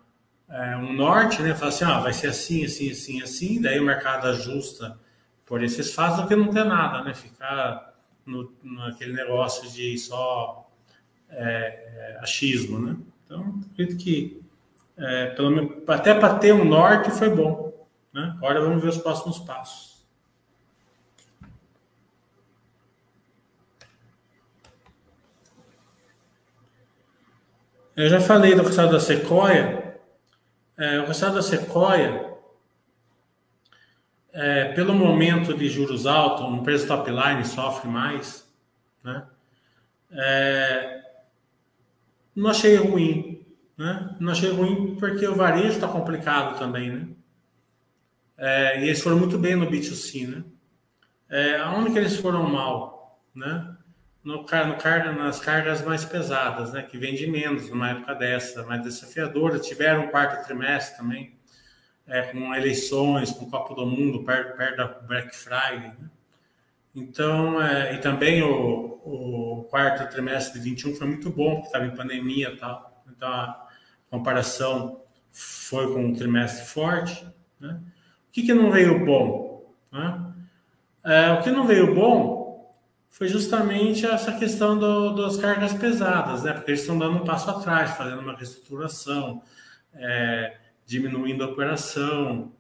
é, 0.50 0.76
um 0.78 0.94
norte, 0.94 1.42
né? 1.42 1.54
Falar 1.54 1.70
assim, 1.70 1.86
ah, 1.86 2.00
vai 2.00 2.14
ser 2.14 2.28
assim, 2.28 2.66
assim, 2.66 2.92
assim, 2.92 3.22
assim, 3.22 3.62
daí 3.62 3.80
o 3.80 3.86
mercado 3.86 4.28
ajusta 4.28 4.98
por 5.46 5.64
esses 5.64 5.94
fatos 5.94 6.22
do 6.22 6.28
que 6.28 6.36
não 6.36 6.50
ter 6.50 6.66
nada, 6.66 7.04
né? 7.04 7.14
Ficar 7.14 7.94
no, 8.26 8.54
naquele 8.64 9.14
negócio 9.14 9.70
de 9.72 9.98
só 9.98 10.70
é, 11.30 12.16
é 12.16 12.20
achismo, 12.22 12.80
né? 12.80 12.98
Então, 13.26 13.62
acredito 13.72 13.98
que 13.98 14.42
é, 14.98 15.28
pelo 15.28 15.52
menos, 15.52 15.72
até 15.88 16.14
para 16.14 16.40
ter 16.40 16.54
um 16.54 16.66
norte 16.66 17.12
foi 17.12 17.30
bom, 17.30 17.86
né? 18.12 18.34
Agora 18.38 18.62
vamos 18.62 18.82
ver 18.82 18.90
os 18.90 18.98
próximos 18.98 19.38
passos. 19.40 19.87
Eu 27.98 28.08
já 28.10 28.22
falei 28.22 28.54
do 28.54 28.62
resultado 28.62 28.92
da 28.92 29.00
Sequoia. 29.00 30.00
É, 30.78 31.00
o 31.00 31.08
resultado 31.08 31.34
da 31.34 31.42
Sequoia, 31.42 32.32
é, 34.32 34.66
pelo 34.74 34.94
momento 34.94 35.58
de 35.58 35.68
juros 35.68 36.06
altos, 36.06 36.46
um 36.46 36.62
preço 36.62 36.86
top 36.86 37.10
line 37.10 37.44
sofre 37.44 37.90
mais, 37.90 38.48
né? 39.04 39.26
É, 40.12 41.02
não 42.36 42.52
achei 42.52 42.76
ruim, 42.76 43.44
né? 43.76 44.16
Não 44.20 44.32
achei 44.32 44.52
ruim 44.52 44.96
porque 45.00 45.28
o 45.28 45.34
varejo 45.34 45.70
está 45.70 45.88
complicado 45.88 46.60
também, 46.60 46.92
né? 46.92 47.08
É, 48.38 48.80
e 48.80 48.84
eles 48.84 49.02
foram 49.02 49.18
muito 49.18 49.40
bem 49.40 49.56
no 49.56 49.66
B2C, 49.66 50.28
né? 50.28 50.44
É, 51.28 51.58
aonde 51.62 51.92
que 51.92 51.98
eles 51.98 52.16
foram 52.18 52.48
mal, 52.48 53.20
né? 53.34 53.76
No, 54.28 54.44
no, 54.44 55.24
nas 55.24 55.40
cargas 55.40 55.82
mais 55.86 56.04
pesadas, 56.04 56.74
né, 56.74 56.82
que 56.82 56.98
vende 56.98 57.26
menos 57.28 57.70
numa 57.70 57.92
época 57.92 58.14
dessa, 58.14 58.62
mais 58.66 58.84
desafiadora. 58.84 59.58
Tiveram 59.58 60.04
um 60.04 60.08
quarto 60.10 60.46
trimestre 60.46 60.98
também, 60.98 61.34
é, 62.06 62.24
com 62.24 62.54
eleições, 62.54 63.32
com 63.32 63.50
Copa 63.50 63.74
do 63.74 63.86
Mundo, 63.86 64.26
perto, 64.26 64.58
perto 64.58 64.76
da 64.76 64.86
Black 64.86 65.34
Friday. 65.34 65.94
Né? 65.98 66.10
Então, 66.94 67.62
é, 67.62 67.96
e 67.96 68.00
também 68.00 68.44
o, 68.44 69.00
o, 69.06 69.68
quarto 69.70 70.12
trimestre 70.12 70.60
de 70.60 70.70
21 70.72 70.96
foi 70.96 71.08
muito 71.08 71.30
bom, 71.30 71.56
porque 71.56 71.68
estava 71.68 71.86
em 71.86 71.96
pandemia 71.96 72.50
e 72.50 72.58
tal. 72.58 73.02
Então, 73.10 73.30
a 73.30 73.68
comparação 74.12 75.04
foi 75.32 75.94
com 75.94 76.04
um 76.04 76.14
trimestre 76.14 76.66
forte. 76.66 77.26
Né? 77.62 77.80
O 78.28 78.32
que, 78.34 78.44
que 78.44 78.54
não 78.54 78.72
veio 78.72 79.06
bom? 79.06 79.74
Né? 79.90 80.34
É, 81.06 81.32
o 81.32 81.42
que 81.42 81.50
não 81.50 81.66
veio 81.66 81.96
bom 81.96 82.37
foi 83.10 83.28
justamente 83.28 84.06
essa 84.06 84.32
questão 84.34 84.78
do, 84.78 85.16
das 85.16 85.38
cargas 85.38 85.74
pesadas, 85.74 86.44
né? 86.44 86.54
Porque 86.54 86.72
eles 86.72 86.82
estão 86.82 86.98
dando 86.98 87.18
um 87.18 87.26
passo 87.26 87.50
atrás, 87.50 87.92
fazendo 87.92 88.22
uma 88.22 88.36
reestruturação, 88.36 89.42
é, 89.96 90.58
diminuindo 90.86 91.44
a 91.44 91.48
operação, 91.48 92.54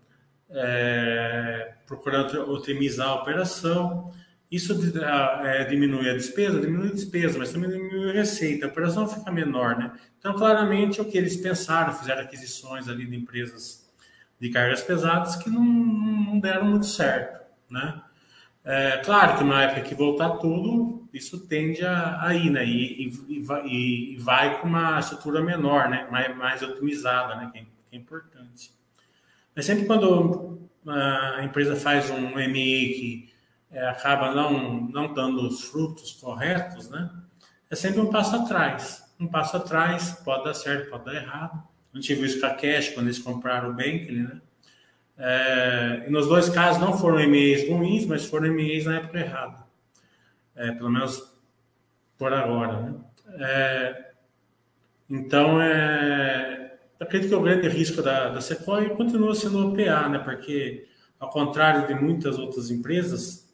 é, 0.50 1.74
procurando 1.86 2.52
otimizar 2.52 3.10
a 3.10 3.16
operação. 3.16 4.12
Isso 4.50 4.74
é, 5.44 5.66
diminui 5.66 6.10
a 6.10 6.14
despesa, 6.14 6.60
diminui 6.60 6.90
a 6.90 6.94
despesa, 6.94 7.38
mas 7.38 7.52
também 7.52 7.70
diminui 7.70 8.10
a 8.10 8.14
receita. 8.14 8.66
A 8.66 8.70
operação 8.70 9.08
fica 9.08 9.32
menor, 9.32 9.78
né? 9.78 9.92
Então, 10.18 10.34
claramente, 10.34 11.02
o 11.02 11.06
que 11.06 11.18
eles 11.18 11.36
pensaram, 11.38 11.94
fizeram 11.94 12.22
aquisições 12.22 12.88
ali 12.88 13.06
de 13.06 13.16
empresas 13.16 13.88
de 14.40 14.50
cargas 14.50 14.82
pesadas 14.82 15.36
que 15.36 15.50
não, 15.50 15.64
não 15.64 16.40
deram 16.40 16.66
muito 16.66 16.86
certo, 16.86 17.46
né? 17.70 18.02
É, 18.70 18.98
claro 18.98 19.38
que 19.38 19.46
na 19.46 19.64
época 19.64 19.80
que 19.80 19.96
voltar 19.96 20.30
tudo, 20.40 21.08
isso 21.14 21.48
tende 21.48 21.86
a, 21.86 22.22
a 22.22 22.36
ir, 22.36 22.50
né? 22.50 22.66
E, 22.66 23.08
e, 23.08 24.14
e, 24.14 24.18
vai 24.18 24.60
com 24.60 24.68
uma 24.68 25.00
estrutura 25.00 25.42
menor, 25.42 25.88
né? 25.88 26.06
Mais, 26.12 26.36
mais 26.36 26.62
otimizada, 26.62 27.36
né? 27.36 27.50
Que 27.54 27.60
é, 27.60 27.62
que 27.62 27.96
é 27.96 27.98
importante. 27.98 28.74
Mas 29.56 29.66
sempre 29.66 29.86
quando 29.86 30.70
a 30.86 31.46
empresa 31.46 31.78
faz 31.78 32.10
um 32.10 32.36
ME 32.36 32.90
que 32.90 33.34
é, 33.72 33.88
acaba 33.88 34.36
não, 34.36 34.82
não 34.82 35.14
dando 35.14 35.48
os 35.48 35.64
frutos 35.64 36.12
corretos, 36.12 36.90
né? 36.90 37.10
É 37.70 37.76
sempre 37.76 38.02
um 38.02 38.10
passo 38.10 38.36
atrás. 38.36 39.10
Um 39.18 39.28
passo 39.28 39.56
atrás, 39.56 40.12
pode 40.26 40.44
dar 40.44 40.54
certo, 40.54 40.90
pode 40.90 41.06
dar 41.06 41.16
errado. 41.16 41.64
A 41.94 41.98
gente 41.98 42.14
viu 42.16 42.26
isso 42.26 42.42
com 42.42 42.46
a 42.46 42.50
Cash, 42.54 42.90
quando 42.90 43.06
eles 43.06 43.20
compraram 43.20 43.70
o 43.70 43.74
Bankly, 43.74 44.24
né? 44.24 44.42
É, 45.20 46.06
nos 46.10 46.28
dois 46.28 46.48
casos 46.50 46.80
não 46.80 46.98
foram 46.98 47.20
e-mails 47.20 47.68
ruins, 47.68 48.06
mas 48.06 48.26
foram 48.26 48.48
e-mails 48.48 48.86
na 48.86 48.98
época 48.98 49.20
errada. 49.20 49.66
É, 50.56 50.72
pelo 50.72 50.92
menos 50.92 51.36
por 52.18 52.34
agora. 52.34 52.82
Né? 52.82 52.96
É, 53.40 54.12
então, 55.10 55.62
é, 55.62 56.78
acredito 57.00 57.30
que 57.30 57.36
o 57.36 57.42
grande 57.42 57.68
risco 57.68 58.02
da, 58.02 58.30
da 58.30 58.42
Sequoia 58.42 58.90
continua 58.92 59.34
sendo 59.34 59.68
o 59.68 59.76
PA, 59.76 60.08
né? 60.10 60.20
porque, 60.20 60.88
ao 61.20 61.30
contrário 61.30 61.88
de 61.88 61.96
muitas 61.96 62.38
outras 62.38 62.70
empresas, 62.70 63.48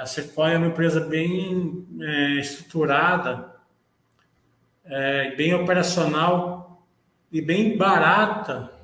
a 0.00 0.06
Sequoia 0.06 0.54
é 0.54 0.58
uma 0.58 0.66
empresa 0.68 1.00
bem 1.00 1.86
é, 2.00 2.34
estruturada, 2.34 3.52
é, 4.84 5.34
bem 5.34 5.54
operacional 5.54 6.86
e 7.32 7.40
bem 7.40 7.76
barata 7.76 8.77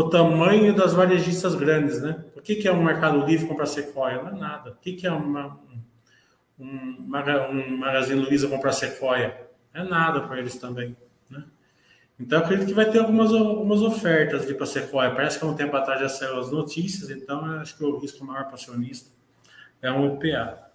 o 0.00 0.10
tamanho 0.10 0.74
das 0.74 0.92
varejistas 0.92 1.54
grandes, 1.54 2.02
né? 2.02 2.24
O 2.36 2.40
que, 2.42 2.56
que 2.56 2.68
é 2.68 2.72
um 2.72 2.84
Mercado 2.84 3.24
Livre 3.24 3.46
comprar 3.46 3.66
Sequoia? 3.66 4.22
Não 4.22 4.28
é 4.28 4.34
nada. 4.34 4.70
O 4.72 4.76
que, 4.76 4.92
que 4.92 5.06
é 5.06 5.10
uma, 5.10 5.58
um, 6.58 6.96
um 6.98 7.76
Magazine 7.78 8.20
Luiza 8.20 8.48
comprar 8.48 8.72
Sequoia? 8.72 9.48
É 9.72 9.82
nada 9.82 10.20
para 10.20 10.38
eles 10.38 10.56
também, 10.56 10.96
né? 11.30 11.44
Então, 12.18 12.38
acredito 12.38 12.68
que 12.68 12.74
vai 12.74 12.90
ter 12.90 12.98
algumas, 12.98 13.32
algumas 13.32 13.82
ofertas 13.82 14.42
ali 14.42 14.54
para 14.54 14.66
Sequoia. 14.66 15.14
Parece 15.14 15.38
que 15.38 15.44
há 15.44 15.48
um 15.48 15.56
tempo 15.56 15.76
atrás 15.76 16.00
já 16.00 16.08
saiu 16.08 16.40
as 16.40 16.50
notícias, 16.50 17.10
então 17.10 17.44
acho 17.60 17.76
que 17.76 17.84
o 17.84 17.98
risco 17.98 18.24
maior 18.24 18.44
para 18.44 18.54
acionista 18.54 19.10
é 19.82 19.90
um 19.90 20.14
OPA. 20.14 20.66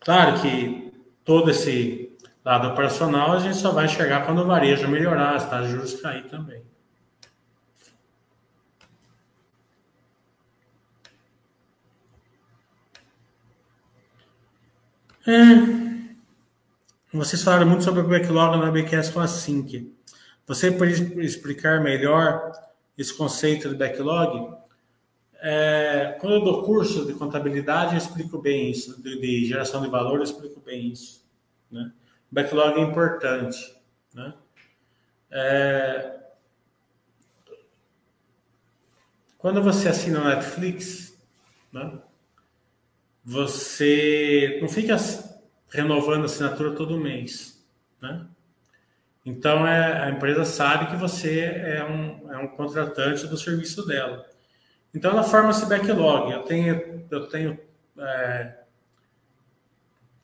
Claro 0.00 0.40
que 0.40 0.92
todo 1.24 1.50
esse 1.50 2.09
Lado 2.50 2.66
operacional, 2.66 3.30
a 3.30 3.38
gente 3.38 3.54
só 3.58 3.70
vai 3.70 3.84
enxergar 3.84 4.26
quando 4.26 4.40
o 4.40 4.44
varejo 4.44 4.88
melhorar, 4.88 5.36
as 5.36 5.48
taxas 5.48 5.68
de 5.68 5.72
juros 5.72 6.00
cair 6.00 6.24
também. 6.24 6.60
É. 15.28 15.32
Vocês 17.12 17.40
falaram 17.40 17.68
muito 17.68 17.84
sobre 17.84 18.00
o 18.00 18.08
backlog 18.08 18.58
na 18.58 18.68
BQS 18.72 19.10
com 19.10 19.20
a 19.20 19.28
Sync. 19.28 19.96
Você 20.44 20.72
pode 20.72 21.20
explicar 21.24 21.80
melhor 21.80 22.50
esse 22.98 23.16
conceito 23.16 23.68
de 23.68 23.76
backlog? 23.76 24.56
É, 25.40 26.16
quando 26.20 26.34
eu 26.34 26.42
dou 26.42 26.64
curso 26.64 27.06
de 27.06 27.14
contabilidade, 27.14 27.92
eu 27.92 27.98
explico 27.98 28.42
bem 28.42 28.72
isso, 28.72 29.00
de, 29.00 29.20
de 29.20 29.44
geração 29.44 29.82
de 29.82 29.88
valor, 29.88 30.16
eu 30.16 30.24
explico 30.24 30.60
bem 30.60 30.88
isso. 30.88 31.24
Né? 31.70 31.92
Backlog 32.30 32.78
é 32.78 32.82
importante. 32.82 33.76
Né? 34.14 34.34
É... 35.30 36.20
Quando 39.38 39.62
você 39.62 39.88
assina 39.88 40.20
o 40.20 40.24
Netflix, 40.24 41.18
né, 41.72 41.98
você 43.24 44.58
não 44.60 44.68
fica 44.68 44.96
renovando 45.70 46.22
a 46.22 46.26
assinatura 46.26 46.72
todo 46.72 47.00
mês, 47.00 47.64
né? 48.02 48.26
Então 49.24 49.66
é, 49.66 50.02
a 50.02 50.10
empresa 50.10 50.44
sabe 50.44 50.90
que 50.90 50.96
você 50.96 51.40
é 51.40 51.84
um, 51.84 52.32
é 52.32 52.38
um 52.38 52.48
contratante 52.48 53.26
do 53.26 53.36
serviço 53.36 53.86
dela. 53.86 54.26
Então 54.94 55.10
ela 55.10 55.22
forma 55.22 55.50
esse 55.50 55.66
backlog. 55.66 56.32
Eu 56.32 56.42
tenho, 56.42 57.06
eu 57.10 57.26
tenho 57.28 57.58
é, 57.98 58.59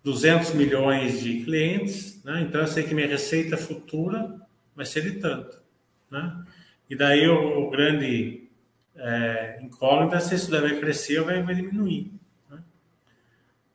200 0.07 0.55
milhões 0.55 1.21
de 1.21 1.43
clientes, 1.43 2.23
né? 2.23 2.41
então 2.41 2.61
eu 2.61 2.69
sei 2.69 2.85
que 2.85 2.95
minha 2.95 3.09
receita 3.09 3.57
futura 3.57 4.41
vai 4.73 4.87
ser 4.87 5.03
de 5.03 5.19
tanto. 5.19 5.61
Né? 6.09 6.45
E 6.89 6.95
daí 6.95 7.27
o, 7.27 7.67
o 7.67 7.71
grande 7.71 8.49
é, 8.95 9.59
incógnito 9.61 10.15
é 10.15 10.21
se 10.21 10.37
isso 10.37 10.49
deve 10.49 10.79
crescer 10.79 11.19
ou 11.19 11.27
vai, 11.27 11.43
vai 11.43 11.57
diminuir. 11.57 12.13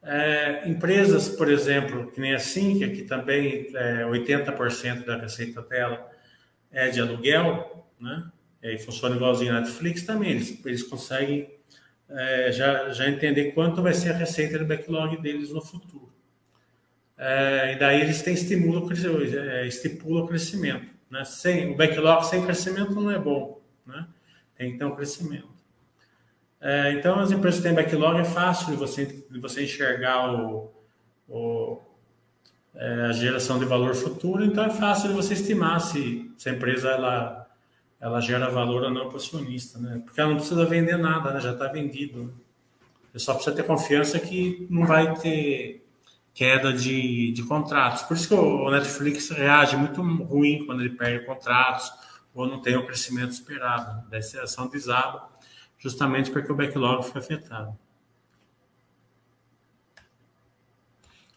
É, 0.02 0.70
empresas, 0.70 1.28
por 1.28 1.52
exemplo, 1.52 2.10
que 2.10 2.22
nem 2.22 2.34
a 2.34 2.40
Sim, 2.40 2.80
que 2.80 3.02
também 3.02 3.68
é, 3.76 4.06
80% 4.06 5.04
da 5.04 5.18
receita 5.18 5.62
dela 5.62 6.10
é 6.72 6.88
de 6.88 7.02
aluguel, 7.02 7.86
né? 8.00 8.32
E 8.64 8.78
funciona 8.78 9.18
igualzinho 9.18 9.52
a 9.52 9.60
Netflix 9.60 10.04
também. 10.04 10.32
Eles, 10.32 10.66
eles 10.66 10.84
conseguem 10.84 11.54
é, 12.10 12.52
já, 12.54 12.90
já 12.94 13.10
entender 13.10 13.52
quanto 13.52 13.82
vai 13.82 13.94
ser 13.94 14.12
a 14.12 14.18
receita 14.18 14.58
do 14.58 14.66
backlog 14.66 15.18
deles 15.22 15.52
no 15.52 15.62
futuro. 15.62 16.11
É, 17.24 17.74
e 17.74 17.76
daí 17.78 18.02
eles 18.02 18.24
têm 18.24 18.34
estímulo, 18.34 18.90
é, 18.92 19.68
estipulam 19.68 20.24
o 20.24 20.28
crescimento. 20.28 20.88
Né? 21.08 21.24
Sem, 21.24 21.72
o 21.72 21.78
backlog 21.78 22.26
sem 22.26 22.44
crescimento 22.44 22.96
não 22.96 23.12
é 23.12 23.20
bom. 23.20 23.62
Né? 23.86 24.08
Tem 24.58 24.72
que 24.72 24.80
ter 24.80 24.86
um 24.86 24.96
crescimento. 24.96 25.48
É, 26.60 26.94
então, 26.94 27.20
as 27.20 27.32
empresas 27.32 27.60
que 27.60 27.68
têm 27.68 27.76
backlog 27.76 28.20
é 28.20 28.24
fácil 28.24 28.72
de 28.72 28.76
você, 28.76 29.06
de 29.06 29.40
você 29.40 29.64
enxergar 29.64 30.34
o, 30.34 30.72
o 31.30 31.80
é, 32.74 33.06
a 33.06 33.12
geração 33.12 33.60
de 33.60 33.66
valor 33.66 33.94
futuro, 33.94 34.44
então 34.44 34.64
é 34.64 34.72
fácil 34.72 35.10
de 35.10 35.16
você 35.16 35.34
estimar 35.36 35.80
se, 35.80 36.32
se 36.40 36.50
a 36.50 36.54
empresa 36.54 36.90
ela, 36.90 37.48
ela 38.00 38.20
gera 38.20 38.50
valor 38.50 38.82
ou 38.84 38.90
não 38.90 39.06
para 39.06 39.14
o 39.14 39.18
acionista, 39.18 39.78
né? 39.78 40.02
Porque 40.04 40.20
ela 40.20 40.32
não 40.32 40.38
precisa 40.38 40.66
vender 40.66 40.98
nada, 40.98 41.32
né? 41.32 41.40
já 41.40 41.52
está 41.52 41.68
vendido. 41.68 42.34
Você 43.14 43.20
só 43.20 43.36
precisa 43.36 43.56
ter 43.56 43.64
confiança 43.64 44.20
que 44.20 44.66
não 44.72 44.88
vai 44.88 45.14
ter 45.20 45.86
queda 46.34 46.72
de, 46.74 47.32
de 47.32 47.44
contratos. 47.44 48.04
Por 48.04 48.16
isso 48.16 48.28
que 48.28 48.34
o 48.34 48.70
Netflix 48.70 49.30
reage 49.30 49.76
muito 49.76 50.02
ruim 50.02 50.66
quando 50.66 50.82
ele 50.82 50.96
perde 50.96 51.26
contratos 51.26 51.92
ou 52.34 52.48
não 52.48 52.62
tem 52.62 52.78
o 52.78 52.86
crescimento 52.86 53.32
esperado. 53.32 54.08
Daí 54.10 54.22
a 54.40 54.44
ação 54.44 54.68
desaba 54.68 55.30
justamente 55.78 56.32
porque 56.32 56.52
o 56.52 56.56
backlog 56.56 57.04
foi 57.04 57.22
afetado. 57.22 57.78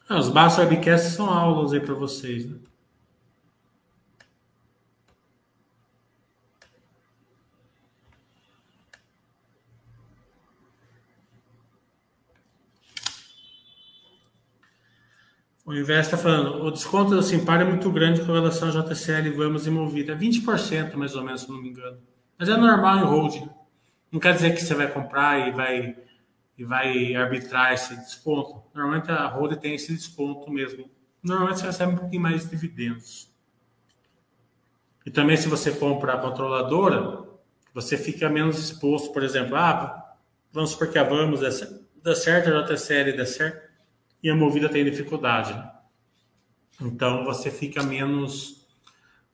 Ah, 0.07 0.19
os 0.19 0.29
Baixos 0.29 0.59
Webcasts 0.59 1.13
são 1.13 1.29
aulas 1.29 1.73
aí 1.73 1.79
para 1.79 1.95
vocês, 1.95 2.45
né? 2.45 2.57
O 15.65 15.73
Invest 15.73 16.13
está 16.13 16.17
falando, 16.17 16.63
o 16.63 16.69
desconto 16.69 17.15
da 17.15 17.23
Simpar 17.23 17.59
é 17.59 17.65
muito 17.65 17.91
grande 17.91 18.21
com 18.23 18.31
relação 18.31 18.69
ao 18.69 18.83
JCL 18.83 19.35
Vamos 19.35 19.65
e 19.65 19.71
Movida. 19.71 20.13
É 20.13 20.15
20% 20.15 20.93
mais 20.93 21.15
ou 21.15 21.23
menos, 21.23 21.41
se 21.41 21.49
não 21.49 21.59
me 21.59 21.69
engano. 21.69 21.97
Mas 22.37 22.47
é 22.49 22.55
normal 22.55 22.99
em 22.99 23.03
holding. 23.03 23.49
Não 24.11 24.19
quer 24.19 24.35
dizer 24.35 24.53
que 24.53 24.61
você 24.61 24.75
vai 24.75 24.91
comprar 24.91 25.47
e 25.47 25.51
vai, 25.51 25.97
e 26.55 26.63
vai 26.63 27.15
arbitrar 27.15 27.73
esse 27.73 27.95
desconto. 27.95 28.61
Normalmente 28.75 29.11
a 29.11 29.27
Hold 29.27 29.55
tem 29.55 29.73
esse 29.73 29.91
desconto 29.91 30.51
mesmo. 30.51 30.87
Normalmente 31.23 31.59
você 31.59 31.65
recebe 31.65 31.93
um 31.93 31.97
pouquinho 31.97 32.21
mais 32.21 32.43
de 32.43 32.51
dividendos. 32.51 33.33
E 35.03 35.09
também 35.09 35.35
se 35.35 35.49
você 35.49 35.71
compra 35.71 36.13
a 36.13 36.17
controladora, 36.17 37.23
você 37.73 37.97
fica 37.97 38.29
menos 38.29 38.59
exposto, 38.59 39.11
por 39.11 39.23
exemplo, 39.23 39.55
ah, 39.55 40.15
vamos 40.53 40.69
supor 40.69 40.89
que 40.89 40.99
a 40.99 41.03
Vamos 41.03 41.41
dá 41.41 42.15
certo, 42.15 42.49
a 42.53 42.61
JCL 42.61 43.17
dá 43.17 43.25
certo, 43.25 43.64
e 44.25 44.29
a 44.31 44.35
Movida 44.35 44.67
tem 44.67 44.83
dificuldade. 44.83 45.53
Então 46.81 47.23
você 47.23 47.51
fica 47.51 47.83
menos 47.83 48.67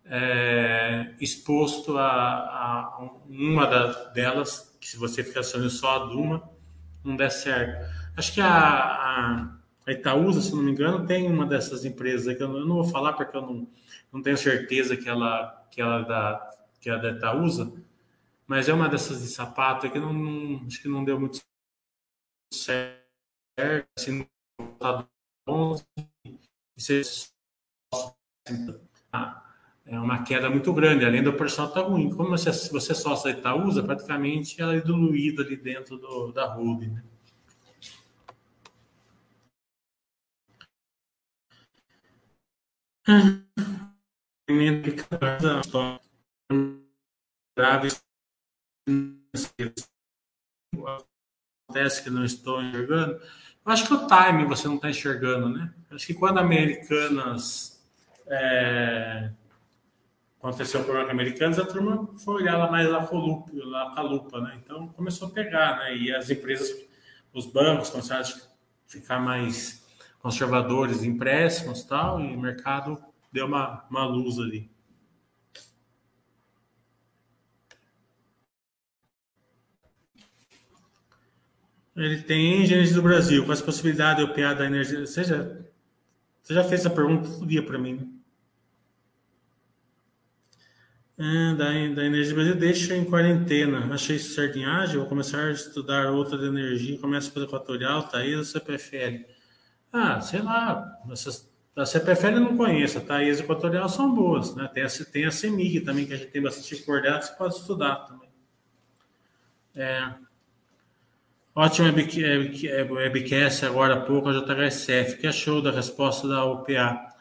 é, 0.04 1.16
exposto 1.18 1.98
a, 1.98 2.04
a, 2.04 3.10
uma 3.26 3.66
da, 3.68 4.10
delas, 4.10 4.78
que 4.82 4.90
se 4.90 4.98
você 4.98 5.24
ficar 5.24 5.40
acionando 5.40 5.70
só 5.70 5.96
a 5.96 6.06
Duma, 6.08 6.44
não 7.06 7.16
der 7.16 7.32
certo. 7.32 7.90
Acho 8.18 8.34
que 8.34 8.42
a, 8.42 8.50
a, 8.50 9.58
a 9.88 9.92
Itaúsa, 9.94 10.42
se 10.42 10.54
não 10.54 10.62
me 10.62 10.72
engano, 10.72 11.08
tem 11.08 11.26
uma 11.32 11.46
dessas 11.46 11.86
empresas 11.86 12.36
que 12.36 12.44
eu 12.44 12.50
não, 12.50 12.58
eu 12.58 12.66
não 12.66 12.76
vou 12.76 12.84
falar 12.84 13.14
porque 13.14 13.38
eu 13.38 13.42
não, 13.42 13.70
não 14.12 14.22
tenho 14.22 14.36
certeza 14.36 14.98
que 14.98 15.08
ela, 15.08 15.68
que 15.72 15.82
ela 15.82 16.02
é 16.02 16.06
da, 16.06 16.52
que 16.82 16.90
é 16.90 17.00
da 17.00 17.12
Itaúsa, 17.12 17.72
mas 18.46 18.68
é 18.68 18.74
uma 18.74 18.90
dessas 18.90 19.22
de 19.22 19.30
sapato 19.30 19.90
que 19.90 19.98
não, 19.98 20.12
não 20.12 20.68
acho 20.68 20.82
que 20.82 20.90
não 20.90 21.06
deu 21.06 21.18
muito 21.18 21.40
certo, 22.54 23.00
assim, 23.98 24.28
tá 24.80 25.08
bom, 25.48 25.76
você 26.78 27.02
é 29.86 30.00
uma 30.00 30.24
queda 30.24 30.50
muito 30.50 30.74
grande, 30.74 31.06
além 31.06 31.22
do 31.22 31.34
personal 31.34 31.70
estar 31.70 31.84
tá 31.84 31.88
ruim. 31.88 32.10
Como 32.10 32.30
você, 32.30 32.52
você 32.70 32.96
só 32.96 33.16
da 33.22 33.32
Itaúsa, 33.32 33.84
praticamente 33.84 34.62
ela 34.62 34.76
é 34.76 34.80
diluída 34.80 35.44
ali 35.44 35.58
dentro 35.58 35.98
do, 35.98 36.32
da 36.32 36.46
holding. 36.46 36.92
Né? 36.92 37.04
acontece 51.72 52.04
que 52.04 52.10
não 52.10 52.26
estou 52.26 52.62
enxergando. 52.62 53.20
Eu 53.66 53.72
acho 53.72 53.86
que 53.86 53.94
o 53.94 54.08
time 54.08 54.46
você 54.46 54.68
não 54.68 54.76
está 54.76 54.90
enxergando, 54.90 55.50
né? 55.50 55.72
Acho 55.92 56.08
que 56.08 56.14
quando 56.14 56.40
Americanas 56.40 57.86
é, 58.28 59.30
aconteceu 60.40 60.84
com 60.84 60.92
os 60.92 61.10
americanos, 61.10 61.60
a 61.60 61.66
turma 61.66 62.10
foi 62.18 62.42
olhar 62.42 62.58
lá 62.58 62.72
mais 62.72 62.90
lá 62.90 63.06
com, 63.06 63.18
lupa, 63.18 63.52
lá 63.54 63.92
com 63.94 64.00
a 64.00 64.04
lupa, 64.04 64.42
né? 64.42 64.60
Então 64.64 64.88
começou 64.90 65.28
a 65.28 65.32
pegar, 65.32 65.78
né? 65.78 65.96
E 65.96 66.14
as 66.14 66.30
empresas, 66.32 66.76
os 67.32 67.46
bancos 67.46 67.92
começaram 67.92 68.24
a 68.24 68.34
ficar 68.88 69.20
mais 69.20 69.86
conservadores, 70.20 71.04
empréstimos 71.04 71.84
tal, 71.84 72.20
e 72.20 72.36
o 72.36 72.40
mercado 72.40 72.98
deu 73.32 73.46
uma, 73.46 73.86
uma 73.90 74.06
luz 74.06 74.40
ali. 74.40 74.71
Ele 81.96 82.22
tem 82.22 82.64
engenheiros 82.64 82.94
do 82.94 83.02
Brasil, 83.02 83.50
as 83.52 83.62
possibilidades 83.62 84.24
de 84.24 84.32
opear 84.32 84.56
da 84.56 84.66
energia. 84.66 85.06
Você 85.06 85.24
já, 85.24 85.44
você 86.42 86.54
já 86.54 86.64
fez 86.64 86.82
essa 86.82 86.90
pergunta 86.90 87.30
todo 87.30 87.46
dia 87.46 87.64
para 87.64 87.78
mim, 87.78 87.96
né? 87.96 88.08
É, 91.24 91.54
da, 91.54 91.66
da 91.94 92.04
Energia 92.04 92.34
Brasil 92.34 92.56
deixa 92.56 92.96
em 92.96 93.06
quarentena. 93.06 93.94
Achei 93.94 94.16
isso 94.16 94.34
sardinhagem. 94.34 94.98
Vou 94.98 95.06
começar 95.06 95.44
a 95.44 95.52
estudar 95.52 96.10
outra 96.10 96.36
de 96.36 96.46
energia. 96.46 96.98
Começa 96.98 97.30
pelo 97.30 97.46
Equatorial, 97.46 98.04
Thaís 98.04 98.38
ou 98.38 98.44
CPFL? 98.44 99.24
Ah, 99.94 100.20
sei 100.20 100.42
lá. 100.42 101.00
Essas, 101.12 101.48
a 101.76 101.86
CPFL 101.86 102.28
eu 102.28 102.40
não 102.40 102.58
conheço. 102.58 102.98
A 102.98 103.02
Thaís 103.02 103.40
e 103.40 103.44
Equatorial 103.44 103.88
são 103.88 104.12
boas. 104.12 104.56
Né? 104.56 104.68
Tem, 104.74 104.82
a, 104.82 104.88
tem 105.12 105.26
a 105.26 105.32
CEMIG 105.32 105.82
também, 105.82 106.08
que 106.08 106.14
a 106.14 106.18
gente 106.18 106.32
tem 106.32 106.42
bastante 106.42 106.76
coordenado. 106.78 107.24
Você 107.24 107.34
pode 107.34 107.54
estudar 107.54 107.98
também. 108.08 108.30
É. 109.76 110.12
Ótimo 111.54 111.90
webcast 111.90 113.66
agora 113.66 113.96
há 113.96 114.02
pouco, 114.02 114.30
a 114.30 114.34
JHSF. 114.34 115.18
que 115.18 115.28
achou 115.28 115.62
da 115.62 115.70
resposta 115.70 116.26
da 116.26 116.46
UPA? 116.46 117.12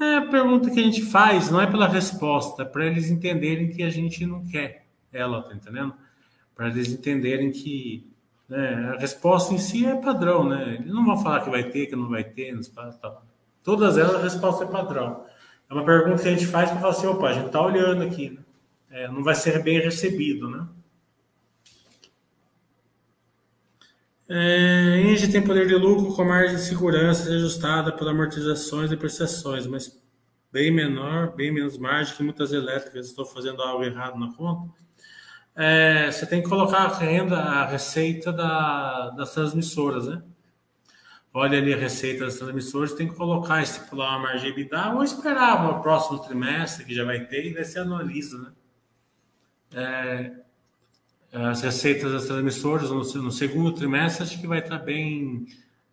É 0.00 0.16
a 0.16 0.26
pergunta 0.26 0.70
que 0.70 0.80
a 0.80 0.82
gente 0.82 1.02
faz, 1.02 1.50
não 1.50 1.60
é 1.60 1.68
pela 1.68 1.86
resposta, 1.86 2.62
é 2.62 2.64
para 2.64 2.86
eles 2.86 3.10
entenderem 3.10 3.68
que 3.68 3.84
a 3.84 3.90
gente 3.90 4.26
não 4.26 4.44
quer 4.44 4.86
ela, 5.12 5.42
tá 5.42 5.54
entendendo? 5.54 5.94
Para 6.54 6.68
eles 6.68 6.90
entenderem 6.90 7.52
que 7.52 8.10
né, 8.48 8.94
a 8.96 9.00
resposta 9.00 9.54
em 9.54 9.58
si 9.58 9.86
é 9.86 9.94
padrão, 9.94 10.48
né? 10.48 10.78
Eles 10.80 10.92
não 10.92 11.04
vão 11.04 11.22
falar 11.22 11.42
que 11.42 11.50
vai 11.50 11.62
ter, 11.62 11.86
que 11.86 11.94
não 11.94 12.08
vai 12.08 12.24
ter, 12.24 12.58
tá. 12.74 13.22
todas 13.62 13.96
elas 13.96 14.16
a 14.16 14.22
resposta 14.22 14.64
é 14.64 14.66
padrão. 14.66 15.24
É 15.68 15.74
uma 15.74 15.84
pergunta 15.84 16.22
que 16.22 16.28
a 16.28 16.32
gente 16.32 16.46
faz 16.46 16.70
para 16.70 16.80
falar 16.80 16.92
assim, 16.92 17.06
opa, 17.06 17.28
a 17.28 17.32
gente 17.34 17.46
está 17.46 17.64
olhando 17.64 18.02
aqui, 18.02 18.30
né? 18.30 18.40
é, 18.90 19.06
não 19.06 19.22
vai 19.22 19.36
ser 19.36 19.62
bem 19.62 19.78
recebido, 19.80 20.50
né? 20.50 20.66
É, 24.32 25.00
Engie 25.00 25.26
tem 25.32 25.42
poder 25.42 25.66
de 25.66 25.74
lucro 25.74 26.14
com 26.14 26.24
margem 26.24 26.54
de 26.54 26.62
segurança 26.62 27.28
ajustada 27.34 27.90
por 27.90 28.06
amortizações 28.06 28.92
e 28.92 28.96
prestações, 28.96 29.66
mas 29.66 30.00
bem 30.52 30.70
menor, 30.70 31.34
bem 31.34 31.50
menos 31.50 31.76
margem 31.76 32.14
que 32.14 32.22
muitas 32.22 32.52
elétricas. 32.52 33.06
Estou 33.06 33.24
fazendo 33.24 33.60
algo 33.60 33.82
errado 33.82 34.16
na 34.20 34.32
conta. 34.32 34.72
É, 35.56 36.12
você 36.12 36.24
tem 36.26 36.40
que 36.40 36.48
colocar 36.48 36.78
a 36.78 36.96
renda, 36.96 37.38
a 37.38 37.66
receita 37.66 38.32
da, 38.32 39.10
das 39.10 39.34
transmissoras, 39.34 40.06
né? 40.06 40.22
Olha 41.34 41.58
ali 41.58 41.74
a 41.74 41.76
receita 41.76 42.24
das 42.24 42.36
transmissoras, 42.36 42.92
tem 42.92 43.08
que 43.08 43.16
colocar, 43.16 43.60
estipular 43.62 44.10
uma 44.10 44.28
margem 44.28 44.50
EBITDA 44.50 44.94
ou 44.94 45.02
esperar 45.02 45.68
o 45.70 45.82
próximo 45.82 46.20
trimestre, 46.20 46.84
que 46.84 46.94
já 46.94 47.04
vai 47.04 47.26
ter, 47.26 47.46
e 47.46 47.54
daí 47.54 47.64
você 47.64 47.80
analisa, 47.80 48.38
né? 48.38 48.52
É, 49.74 50.49
as 51.32 51.62
receitas 51.62 52.10
das 52.12 52.26
transmissoras 52.26 52.90
no, 52.90 53.30
segundo 53.30 53.72
trimestre 53.72 54.24
acho 54.24 54.40
que 54.40 54.46
vai 54.46 54.58
estar 54.58 54.78
bem 54.78 55.46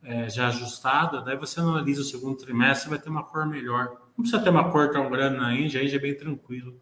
é, 0.03 0.29
já 0.29 0.47
ajustada. 0.47 1.21
Daí 1.21 1.37
você 1.37 1.59
analisa 1.59 2.01
o 2.01 2.05
segundo 2.05 2.37
trimestre 2.37 2.89
vai 2.89 2.97
ter 2.97 3.09
uma 3.09 3.23
cor 3.23 3.45
melhor. 3.45 3.89
Não 4.17 4.23
precisa 4.23 4.41
ter 4.41 4.49
uma 4.49 4.71
cor 4.71 4.91
tão 4.91 5.09
grande 5.09 5.37
na 5.37 5.53
Índia, 5.53 5.79
aí 5.79 5.87
já 5.87 5.97
é 5.97 5.99
bem 5.99 6.15
tranquilo. 6.15 6.79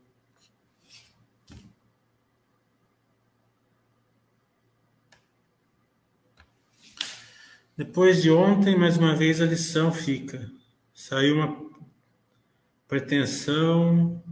Depois 7.77 8.21
de 8.21 8.31
ontem, 8.31 8.77
mais 8.77 8.95
uma 8.97 9.13
vez 9.13 9.41
a 9.41 9.45
lição 9.45 9.91
fica. 9.91 10.49
Saiu 10.93 11.35
uma 11.35 11.65
pretensão 12.87 14.23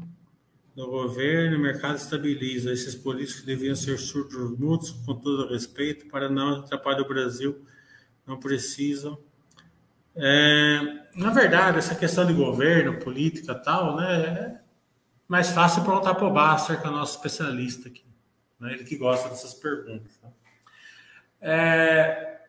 do 0.76 0.88
governo, 0.88 1.58
o 1.58 1.62
mercado 1.62 1.98
estabiliza. 1.98 2.72
Esses 2.72 2.96
políticos 2.96 3.44
deviam 3.44 3.76
ser 3.76 3.98
surdos 3.98 4.58
mudos, 4.58 4.92
com 4.92 5.16
todo 5.16 5.48
respeito, 5.48 6.08
para 6.08 6.30
não 6.30 6.60
atrapalhar 6.60 7.02
o 7.02 7.08
Brasil. 7.08 7.66
Não 8.26 8.40
precisam. 8.40 9.18
É, 10.16 10.80
na 11.16 11.32
verdade, 11.32 11.78
essa 11.78 11.96
questão 11.96 12.26
de 12.26 12.34
governo, 12.34 13.00
política 13.00 13.56
tal, 13.56 13.96
né, 13.96 14.22
é 14.26 14.62
mais 15.28 15.50
fácil 15.50 15.84
perguntar 15.84 16.16
para 16.16 16.28
o 16.28 16.34
Baster, 16.34 16.80
que 16.80 16.86
é 16.86 16.90
o 16.90 16.94
nosso 16.94 17.18
especialista 17.18 17.90
aqui. 17.90 18.06
Né, 18.60 18.74
ele 18.74 18.84
que 18.84 18.96
gosta 18.96 19.30
dessas 19.30 19.54
perguntas. 19.54 20.18
Tá? 20.18 20.30
É, 21.42 22.40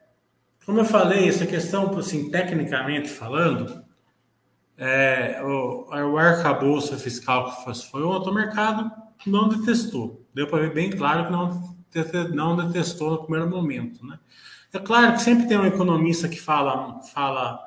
como 0.65 0.81
eu 0.81 0.85
falei, 0.85 1.29
essa 1.29 1.47
questão, 1.47 1.97
assim, 1.99 2.31
tecnicamente 2.31 3.09
falando, 3.09 3.84
é, 4.77 5.41
o, 5.43 5.87
o 5.89 6.19
arcabouço 6.19 6.97
fiscal 6.99 7.55
que 7.55 7.91
foi 7.91 8.03
o 8.03 8.33
mercado 8.33 8.91
não 9.27 9.49
detestou. 9.49 10.25
Deu 10.35 10.47
para 10.47 10.61
ver 10.61 10.75
bem 10.75 10.91
claro 10.91 11.27
que 11.27 11.33
não, 11.33 11.77
não 12.35 12.57
detestou 12.57 13.11
no 13.11 13.19
primeiro 13.23 13.49
momento. 13.49 14.05
Né? 14.05 14.19
É 14.73 14.79
claro 14.79 15.13
que 15.15 15.23
sempre 15.23 15.47
tem 15.47 15.57
um 15.57 15.67
economista 15.67 16.29
que 16.29 16.41
fala, 16.41 17.01
fala 17.03 17.61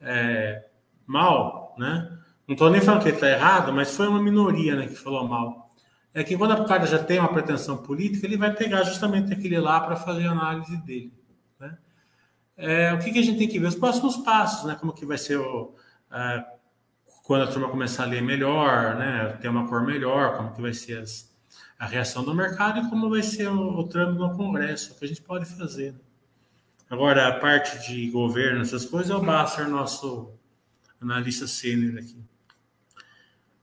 é, 0.00 0.66
mal, 1.06 1.74
né? 1.78 2.18
não 2.46 2.54
estou 2.54 2.68
nem 2.68 2.80
falando 2.80 3.02
que 3.02 3.08
ele 3.08 3.16
está 3.16 3.30
errado, 3.30 3.72
mas 3.72 3.96
foi 3.96 4.08
uma 4.08 4.22
minoria 4.22 4.76
né, 4.76 4.86
que 4.86 4.94
falou 4.94 5.26
mal. 5.26 5.70
É 6.12 6.24
que 6.24 6.36
quando 6.36 6.52
o 6.60 6.66
cara 6.66 6.84
já 6.86 6.98
tem 6.98 7.20
uma 7.20 7.32
pretensão 7.32 7.78
política, 7.78 8.26
ele 8.26 8.36
vai 8.36 8.52
pegar 8.52 8.82
justamente 8.82 9.32
aquele 9.32 9.58
lá 9.58 9.80
para 9.80 9.94
fazer 9.96 10.26
a 10.26 10.32
análise 10.32 10.76
dele. 10.78 11.12
Né? 11.58 11.78
É, 12.56 12.92
o 12.92 12.98
que, 12.98 13.12
que, 13.12 13.20
a 13.20 13.22
gente 13.22 13.38
tem 13.38 13.48
que 13.48 13.58
ver? 13.58 13.68
Os 13.68 13.76
próximos 13.76 14.16
passos, 14.18 14.64
né? 14.64 14.76
como 14.78 14.92
que 14.92 15.06
vai 15.06 15.16
ser 15.16 15.38
o 15.38 15.74
é, 16.12 16.44
quando 17.24 17.42
a 17.42 17.46
turma 17.46 17.68
começar 17.68 18.04
a 18.04 18.06
ler 18.06 18.22
melhor, 18.22 18.96
né, 18.96 19.38
ter 19.40 19.48
uma 19.48 19.68
cor 19.68 19.84
melhor, 19.84 20.36
como 20.36 20.52
que 20.52 20.60
vai 20.60 20.72
ser 20.72 20.98
as, 20.98 21.30
a 21.78 21.86
reação 21.86 22.24
do 22.24 22.34
mercado 22.34 22.80
e 22.80 22.90
como 22.90 23.08
vai 23.08 23.22
ser 23.22 23.48
o, 23.48 23.78
o 23.78 23.88
trâmite 23.88 24.18
no 24.18 24.36
Congresso, 24.36 24.92
o 24.92 24.96
que 24.96 25.04
a 25.04 25.08
gente 25.08 25.22
pode 25.22 25.44
fazer. 25.46 25.94
Agora, 26.90 27.28
a 27.28 27.38
parte 27.38 27.86
de 27.86 28.10
governo, 28.10 28.62
essas 28.62 28.84
coisas, 28.84 29.10
é 29.10 29.14
o 29.14 29.22
Basser, 29.22 29.68
nosso 29.68 30.32
analista 31.00 31.46
sênior 31.46 31.96
aqui. 31.98 32.20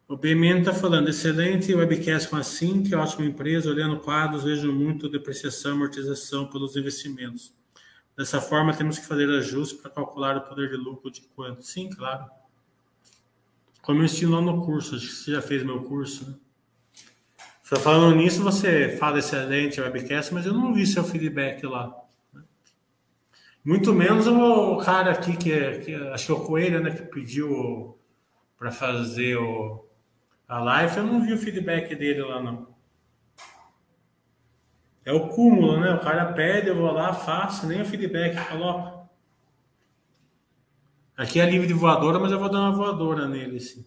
O 0.08 0.16
BMN 0.16 0.60
está 0.60 0.74
falando, 0.74 1.10
excelente 1.10 1.76
webcast 1.76 2.30
com 2.30 2.38
a 2.38 2.44
Sim, 2.44 2.82
que 2.82 2.96
ótima 2.96 3.26
empresa, 3.26 3.70
olhando 3.70 4.00
quadros, 4.00 4.46
vejo 4.46 4.72
muito 4.72 5.10
depreciação, 5.10 5.74
amortização 5.74 6.48
pelos 6.48 6.78
investimentos. 6.78 7.54
Dessa 8.18 8.42
forma, 8.42 8.74
temos 8.74 8.98
que 8.98 9.06
fazer 9.06 9.30
ajustes 9.30 9.80
para 9.80 9.92
calcular 9.92 10.36
o 10.38 10.42
poder 10.42 10.70
de 10.70 10.76
lucro 10.76 11.12
de 11.12 11.22
quanto? 11.22 11.62
Sim, 11.62 11.88
claro. 11.90 12.26
Como 13.84 14.00
eu 14.00 14.06
ensino 14.06 14.42
no 14.42 14.66
curso, 14.66 14.96
acho 14.96 15.08
que 15.08 15.14
você 15.14 15.32
já 15.34 15.42
fez 15.42 15.64
meu 15.64 15.84
curso. 15.84 16.28
Né? 16.28 16.36
Só 17.62 17.76
falando 17.76 18.16
nisso, 18.16 18.42
você 18.42 18.98
fala 18.98 19.20
excelente 19.20 19.80
webcast, 19.80 20.34
mas 20.34 20.48
eu 20.48 20.54
não 20.54 20.74
vi 20.74 20.88
seu 20.88 21.04
feedback 21.04 21.64
lá. 21.68 21.96
Né? 22.34 22.42
Muito 23.64 23.94
menos 23.94 24.26
o 24.26 24.78
cara 24.78 25.12
aqui 25.12 25.38
que, 25.38 25.52
é, 25.52 25.80
que 25.80 25.94
acho 25.94 26.26
que 26.26 26.32
é 26.32 26.36
o 26.36 26.44
Coelho, 26.44 26.82
né, 26.82 26.92
que 26.92 27.04
pediu 27.04 28.00
para 28.58 28.72
fazer 28.72 29.38
o, 29.38 29.86
a 30.48 30.60
live, 30.60 30.98
eu 30.98 31.04
não 31.04 31.22
vi 31.24 31.34
o 31.34 31.38
feedback 31.38 31.94
dele 31.94 32.24
lá 32.24 32.42
não. 32.42 32.76
É 35.08 35.14
o 35.14 35.30
cúmulo, 35.30 35.80
né? 35.80 35.94
O 35.94 36.02
cara 36.02 36.34
pede, 36.34 36.68
eu 36.68 36.76
vou 36.76 36.92
lá, 36.92 37.14
faço, 37.14 37.66
nem 37.66 37.82
o 37.82 37.86
feedback 37.86 38.46
coloca. 38.50 39.08
Aqui 41.16 41.40
é 41.40 41.50
livre 41.50 41.66
de 41.66 41.74
voadora, 41.74 42.20
mas 42.20 42.30
eu 42.30 42.38
vou 42.38 42.50
dar 42.50 42.60
uma 42.60 42.74
voadora 42.74 43.26
nele, 43.26 43.58
sim. 43.62 43.86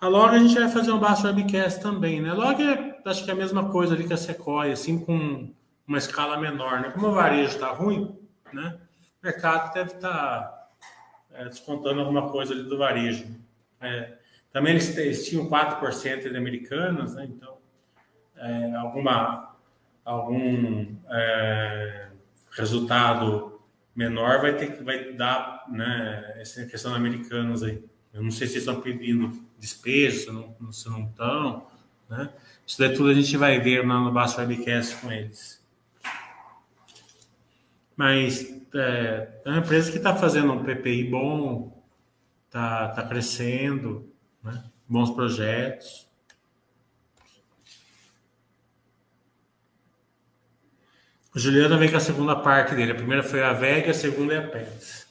A 0.00 0.08
log 0.08 0.34
a 0.34 0.38
gente 0.40 0.58
vai 0.58 0.68
fazer 0.68 0.90
um 0.90 0.98
baixo 0.98 1.28
webcast 1.28 1.80
também, 1.80 2.20
né? 2.20 2.32
Log 2.32 2.60
é, 2.60 3.00
acho 3.04 3.24
que 3.24 3.30
é 3.30 3.32
a 3.32 3.36
mesma 3.36 3.70
coisa 3.70 3.94
ali 3.94 4.04
que 4.04 4.12
a 4.12 4.16
Sequoia, 4.16 4.72
assim, 4.72 4.98
com 4.98 5.54
uma 5.86 5.98
escala 5.98 6.38
menor, 6.38 6.80
né? 6.80 6.90
Como 6.90 7.06
o 7.06 7.14
varejo 7.14 7.54
está 7.54 7.70
ruim, 7.70 8.18
né? 8.52 8.80
O 9.22 9.26
mercado 9.26 9.72
deve 9.72 9.92
estar 9.92 10.10
tá, 10.10 10.68
é, 11.30 11.44
descontando 11.44 12.00
alguma 12.00 12.30
coisa 12.32 12.52
ali 12.52 12.64
do 12.64 12.76
varejo. 12.76 13.28
É, 13.80 14.15
também 14.56 14.72
eles, 14.72 14.96
eles 14.96 15.28
tinham 15.28 15.50
4% 15.50 16.30
de 16.30 16.34
americanas, 16.34 17.14
né? 17.14 17.28
então 17.28 17.58
é, 18.38 18.74
alguma, 18.74 19.54
algum 20.02 20.96
é, 21.10 22.08
resultado 22.52 23.60
menor 23.94 24.40
vai 24.40 24.56
ter 24.56 24.74
que 24.74 24.82
vai 24.82 25.12
dar 25.12 25.66
né, 25.68 26.36
essa 26.38 26.64
questão 26.64 26.92
de 26.92 26.96
americanos 26.96 27.62
aí. 27.62 27.84
Eu 28.14 28.22
não 28.22 28.30
sei 28.30 28.46
se 28.46 28.56
estão 28.56 28.80
pedindo 28.80 29.30
despesa, 29.58 30.20
se 30.20 30.32
não, 30.32 30.72
se 30.72 30.88
não 30.88 31.04
estão. 31.04 31.66
Né? 32.08 32.30
Isso 32.66 32.78
daí 32.78 32.94
tudo 32.94 33.10
a 33.10 33.14
gente 33.14 33.36
vai 33.36 33.60
ver 33.60 33.84
no 33.84 34.10
Baixo 34.10 34.40
Webcast 34.40 34.96
com 35.02 35.12
eles. 35.12 35.62
Mas 37.94 38.58
é, 38.74 39.28
é 39.44 39.50
uma 39.50 39.58
empresa 39.58 39.92
que 39.92 39.98
está 39.98 40.16
fazendo 40.16 40.50
um 40.50 40.64
PPI 40.64 41.10
bom, 41.10 41.78
está 42.48 42.88
tá 42.88 43.02
crescendo, 43.02 44.15
né? 44.46 44.64
bons 44.88 45.10
projetos. 45.10 46.06
O 51.34 51.38
Juliano 51.38 51.76
vem 51.76 51.90
com 51.90 51.96
a 51.98 52.00
segunda 52.00 52.34
parte 52.34 52.74
dele. 52.74 52.92
A 52.92 52.94
primeira 52.94 53.22
foi 53.22 53.42
a 53.42 53.52
VEG, 53.52 53.90
a 53.90 53.94
segunda 53.94 54.34
é 54.34 54.38
a 54.38 54.48
PETS. 54.48 55.06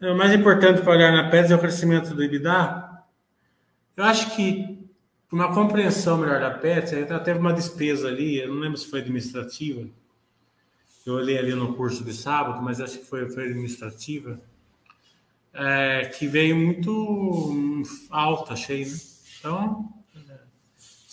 É, 0.00 0.10
o 0.10 0.16
mais 0.16 0.32
importante 0.32 0.82
para 0.82 0.92
olhar 0.92 1.12
na 1.12 1.30
PETS 1.30 1.50
é 1.50 1.56
o 1.56 1.58
crescimento 1.58 2.14
do 2.14 2.22
EBITDA. 2.22 3.02
Eu 3.96 4.04
acho 4.04 4.36
que 4.36 4.78
uma 5.32 5.52
compreensão 5.52 6.18
melhor 6.18 6.38
da 6.38 6.50
PETS, 6.52 6.92
ela 6.92 7.18
teve 7.18 7.40
uma 7.40 7.52
despesa 7.52 8.06
ali, 8.06 8.38
eu 8.38 8.48
não 8.48 8.60
lembro 8.60 8.78
se 8.78 8.88
foi 8.88 9.00
administrativa. 9.00 9.84
Eu 11.04 11.14
olhei 11.14 11.38
ali 11.38 11.54
no 11.54 11.74
curso 11.74 12.04
de 12.04 12.12
sábado, 12.12 12.62
mas 12.62 12.80
acho 12.80 12.98
que 12.98 13.04
foi, 13.04 13.28
foi 13.28 13.46
administrativa 13.46 14.40
é, 15.54 16.06
que 16.06 16.26
veio 16.26 16.56
muito 16.56 17.82
alta, 18.10 18.54
achei, 18.54 18.84
né? 18.84 18.92
Então, 19.38 19.92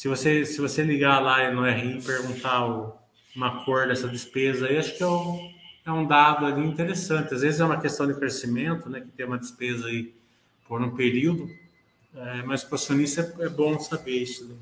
se 0.02 0.08
você, 0.08 0.46
se 0.46 0.60
você 0.60 0.84
ligar 0.84 1.20
lá 1.20 1.52
no 1.52 1.64
RI 1.64 2.00
e 2.00 2.02
perguntar 2.02 2.66
o, 2.66 2.98
uma 3.36 3.64
cor 3.64 3.88
dessa 3.88 4.08
despesa 4.08 4.68
aí, 4.68 4.78
acho 4.78 4.98
que 4.98 5.04
é, 5.04 5.08
um, 5.08 5.54
é 5.86 5.92
um 5.92 6.08
dado 6.08 6.46
ali 6.46 6.66
interessante. 6.66 7.34
Às 7.34 7.42
vezes 7.42 7.60
é 7.60 7.66
uma 7.66 7.80
questão 7.80 8.08
de 8.08 8.16
crescimento, 8.16 8.90
né? 8.90 9.02
Que 9.02 9.10
tem 9.10 9.28
uma 9.28 9.38
despesa 9.38 9.88
aí 9.88 10.12
por 10.68 10.82
um 10.82 10.96
período, 10.96 11.48
é, 12.16 12.42
mas 12.44 12.64
para 12.64 12.72
o 12.72 12.76
acionista 12.76 13.36
é, 13.40 13.46
é 13.46 13.50
bom 13.50 13.78
saber 13.80 14.24
isso. 14.24 14.48
Né? 14.48 14.56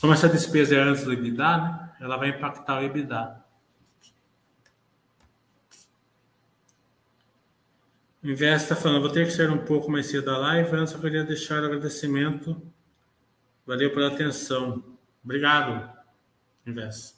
Como 0.00 0.12
essa 0.12 0.28
despesa 0.28 0.76
é 0.76 0.78
antes 0.78 1.04
do 1.04 1.12
EBITDA, 1.12 1.56
né? 1.56 1.90
Ela 2.00 2.16
vai 2.16 2.28
impactar 2.28 2.80
o 2.80 2.84
EBITDA. 2.84 3.47
O 8.28 8.30
Invest 8.30 8.64
está 8.64 8.76
falando, 8.76 9.00
vou 9.00 9.10
ter 9.10 9.24
que 9.24 9.32
sair 9.32 9.48
um 9.48 9.64
pouco 9.64 9.90
mais 9.90 10.04
cedo 10.04 10.26
da 10.26 10.36
live, 10.36 10.76
antes 10.76 10.92
eu 10.92 11.00
queria 11.00 11.24
deixar 11.24 11.62
o 11.62 11.64
agradecimento. 11.64 12.60
Valeu 13.64 13.90
pela 13.90 14.08
atenção. 14.08 14.84
Obrigado, 15.24 15.90
Invest. 16.66 17.14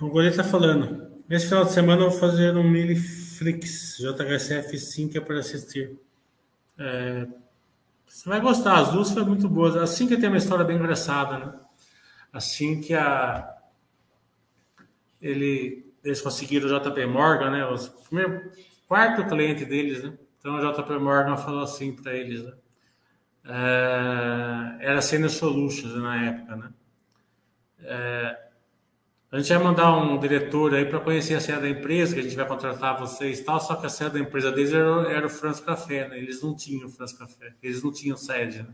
O 0.00 0.08
Goleiro 0.08 0.32
está 0.32 0.42
falando. 0.42 1.15
Nesse 1.28 1.48
final 1.48 1.64
de 1.64 1.72
semana 1.72 2.02
eu 2.02 2.10
vou 2.10 2.20
fazer 2.20 2.56
um 2.56 2.62
Miliflix 2.62 3.96
JHSF 3.98 4.78
5 4.78 5.20
para 5.22 5.40
assistir. 5.40 5.98
É, 6.78 7.26
você 8.06 8.28
vai 8.28 8.40
gostar, 8.40 8.78
as 8.78 8.92
duas 8.92 9.10
foram 9.10 9.26
muito 9.26 9.48
boas. 9.48 9.76
Assim 9.76 10.06
que 10.06 10.16
tem 10.16 10.28
uma 10.28 10.38
história 10.38 10.64
bem 10.64 10.76
engraçada, 10.76 11.38
né? 11.38 11.60
Assim 12.32 12.80
que 12.80 12.94
a 12.94 13.54
ele 15.20 15.84
eles 16.04 16.20
conseguiram 16.20 16.68
o 16.68 16.80
JP 16.80 17.06
Morgan, 17.06 17.50
né? 17.50 17.66
O 17.66 17.76
primeiro 18.04 18.52
quarto 18.86 19.26
cliente 19.26 19.64
deles, 19.64 20.04
né? 20.04 20.16
Então 20.38 20.54
o 20.54 20.72
JP 20.72 20.98
Morgan 21.00 21.36
falou 21.36 21.62
assim 21.62 21.92
para 21.92 22.14
eles, 22.14 22.44
né? 22.44 22.52
É, 23.44 24.86
era 24.86 25.02
Senior 25.02 25.30
Solutions 25.30 25.92
na 25.96 26.24
época, 26.24 26.56
né? 26.56 26.70
É, 27.80 28.45
a 29.36 29.40
gente 29.40 29.52
vai 29.52 29.62
mandar 29.62 29.94
um 29.98 30.18
diretor 30.18 30.74
aí 30.74 30.86
para 30.86 30.98
conhecer 30.98 31.34
a 31.34 31.40
sede 31.40 31.60
da 31.60 31.68
empresa, 31.68 32.14
que 32.14 32.20
a 32.20 32.22
gente 32.22 32.34
vai 32.34 32.46
contratar 32.46 32.98
vocês 32.98 33.38
e 33.38 33.44
tal, 33.44 33.60
só 33.60 33.76
que 33.76 33.84
a 33.84 33.90
sede 33.90 34.14
da 34.14 34.18
empresa 34.18 34.50
deles 34.50 34.72
era, 34.72 35.12
era 35.12 35.26
o 35.26 35.28
France 35.28 35.60
Café, 35.60 36.08
né? 36.08 36.16
Eles 36.16 36.42
não 36.42 36.56
tinham 36.56 36.88
France 36.88 37.18
Café, 37.18 37.52
eles 37.62 37.82
não 37.82 37.92
tinham 37.92 38.16
sede, 38.16 38.62
né? 38.62 38.72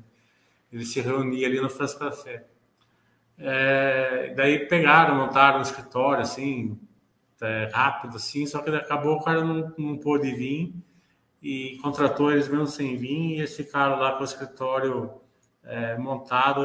Eles 0.73 0.93
se 0.93 1.01
reuniam 1.01 1.51
ali 1.51 1.61
no 1.61 1.69
France 1.69 1.99
Café. 1.99 2.47
É, 3.37 4.33
daí 4.37 4.69
pegaram, 4.69 5.17
montaram 5.17 5.59
um 5.59 5.63
escritório, 5.63 6.23
assim, 6.23 6.79
é, 7.41 7.69
rápido, 7.73 8.17
assim, 8.17 8.47
só 8.47 8.61
que 8.61 8.71
acabou 8.71 9.17
o 9.17 9.25
cara 9.25 9.45
não, 9.45 9.75
não 9.77 9.99
pôde 9.99 10.31
vir 10.33 10.73
e 11.43 11.77
contratou 11.83 12.31
eles 12.31 12.47
mesmo 12.47 12.69
sem 12.69 12.97
vir 12.97 13.35
e 13.35 13.39
eles 13.39 13.57
ficaram 13.57 13.99
lá 13.99 14.13
com 14.13 14.21
o 14.21 14.25
escritório 14.25 15.11
é, 15.65 15.99
montado, 15.99 16.63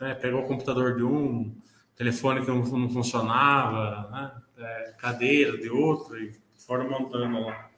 né? 0.00 0.14
pegou 0.16 0.40
o 0.40 0.48
computador 0.48 0.96
de 0.96 1.04
um, 1.04 1.54
telefone 2.00 2.40
que 2.40 2.50
não, 2.50 2.62
não 2.62 2.88
funcionava, 2.88 4.08
né? 4.10 4.32
é, 4.56 4.94
cadeira 4.96 5.58
de 5.58 5.68
outro, 5.68 6.16
e 6.16 6.34
foram 6.56 6.88
montando 6.88 7.40
lá. 7.40 7.68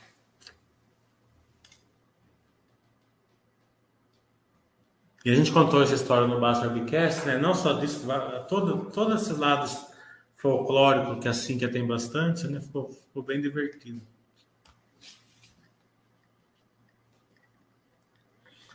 E 5.25 5.31
a 5.31 5.35
gente 5.35 5.51
contou 5.51 5.83
essa 5.83 5.95
história 5.95 6.29
no 6.29 6.41
Basta 6.41 6.69
Webcast, 6.69 7.27
né? 7.27 7.37
não 7.37 7.53
só 7.53 7.73
disso, 7.73 8.07
todo, 8.49 8.93
todos 8.93 9.23
esses 9.23 9.37
lados 9.37 9.87
folclóricos 10.37 11.19
que 11.21 11.27
assim 11.27 11.59
que 11.59 11.67
tem 11.67 11.85
bastante, 11.85 12.47
né? 12.47 12.61
ficou, 12.61 12.93
ficou 12.93 13.25
bem 13.25 13.41
divertido. 13.41 14.01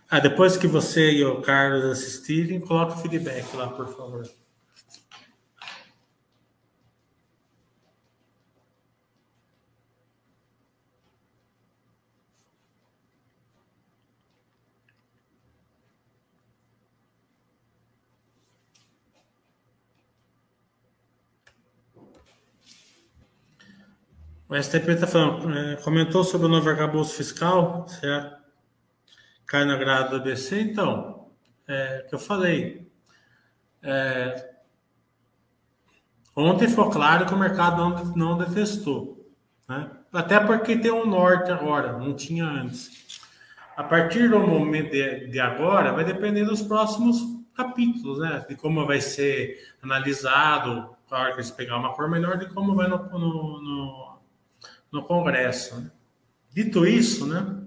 Ah, 0.09 0.19
depois 0.19 0.57
que 0.57 0.67
você 0.67 1.09
e 1.11 1.23
o 1.23 1.41
Carlos 1.41 1.85
assistirem, 1.85 2.59
coloque 2.59 2.95
o 2.95 2.97
feedback 2.97 3.55
lá, 3.55 3.69
por 3.69 3.87
favor. 3.95 4.29
O 24.49 24.55
STP 24.55 24.91
está 24.91 25.05
falando, 25.05 25.57
é, 25.57 25.75
comentou 25.75 26.23
sobre 26.23 26.47
o 26.47 26.49
novo 26.49 26.69
arcabouço 26.69 27.15
fiscal, 27.15 27.85
certo? 27.89 28.37
Cai 29.45 29.65
na 29.65 29.75
grade 29.75 30.09
do 30.09 30.15
ABC, 30.15 30.61
então, 30.61 31.27
é 31.67 32.05
que 32.07 32.15
eu 32.15 32.19
falei. 32.19 32.89
É, 33.83 34.55
ontem 36.33 36.69
foi 36.69 36.89
claro 36.89 37.25
que 37.25 37.33
o 37.33 37.37
mercado 37.37 37.77
não, 37.77 38.05
não 38.15 38.37
detestou, 38.37 39.29
né? 39.67 39.91
Até 40.13 40.39
porque 40.39 40.77
tem 40.77 40.91
um 40.91 41.05
norte 41.05 41.51
agora, 41.51 41.97
não 41.97 42.13
tinha 42.15 42.45
antes. 42.45 43.21
A 43.75 43.83
partir 43.83 44.29
do 44.29 44.39
momento 44.39 44.91
de, 44.91 45.27
de 45.27 45.39
agora, 45.41 45.91
vai 45.91 46.05
depender 46.05 46.45
dos 46.45 46.61
próximos 46.61 47.21
capítulos, 47.53 48.19
né? 48.19 48.45
De 48.47 48.55
como 48.55 48.85
vai 48.85 49.01
ser 49.01 49.75
analisado, 49.83 50.95
claro 51.09 51.33
que 51.33 51.41
eles 51.41 51.51
pegar 51.51 51.77
uma 51.77 51.93
cor 51.93 52.09
melhor, 52.09 52.37
de 52.37 52.45
como 52.47 52.73
vai 52.73 52.87
no, 52.87 52.97
no, 53.09 53.61
no 53.61 54.06
no 54.91 55.03
Congresso. 55.03 55.79
Né? 55.79 55.91
Dito 56.53 56.85
isso, 56.85 57.25
né, 57.27 57.57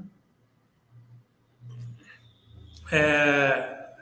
é 2.92 3.94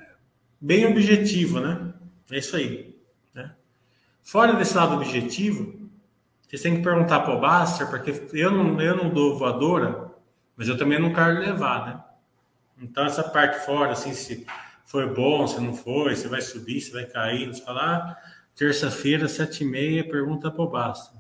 bem 0.61 0.87
objetivo, 0.87 1.61
né? 1.61 1.93
É 2.31 2.39
isso 2.39 2.57
aí. 2.57 2.97
Né? 3.35 3.53
Fora 4.23 4.55
desse 4.55 4.77
lado 4.77 4.95
objetivo, 4.95 5.91
vocês 6.43 6.63
têm 6.63 6.77
que 6.77 6.83
perguntar 6.83 7.21
para 7.21 7.35
o 7.35 7.41
Baster, 7.41 7.89
porque 7.89 8.15
eu 8.33 8.51
não, 8.51 8.81
eu 8.81 8.97
não 8.97 9.11
dou 9.11 9.39
voadora, 9.39 10.11
mas 10.57 10.69
eu 10.69 10.79
também 10.79 10.99
não 10.99 11.13
quero 11.13 11.39
levar, 11.39 11.87
né? 11.87 12.05
Então, 12.81 13.05
essa 13.05 13.23
parte 13.25 13.65
fora, 13.67 13.93
assim, 13.93 14.15
se 14.15 14.47
foi 14.87 15.13
bom, 15.13 15.47
se 15.47 15.61
não 15.61 15.75
foi, 15.75 16.17
se 16.17 16.29
vai 16.29 16.41
subir, 16.41 16.81
se 16.81 16.93
vai 16.93 17.05
cair, 17.05 17.47
nos 17.47 17.61
falar. 17.61 18.17
Terça-feira, 18.57 19.29
sete 19.29 19.63
e 19.63 19.67
meia, 19.67 20.09
pergunta 20.09 20.51
para 20.51 20.63
o 20.63 20.71
Baster. 20.71 21.18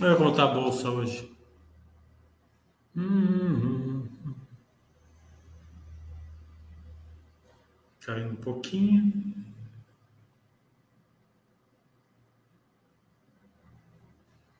Olha 0.00 0.16
como 0.16 0.34
tá 0.34 0.44
a 0.44 0.54
bolsa 0.54 0.90
hoje. 0.90 1.30
Hum, 2.96 4.08
Caindo 8.00 8.32
um 8.32 8.36
pouquinho. 8.36 9.12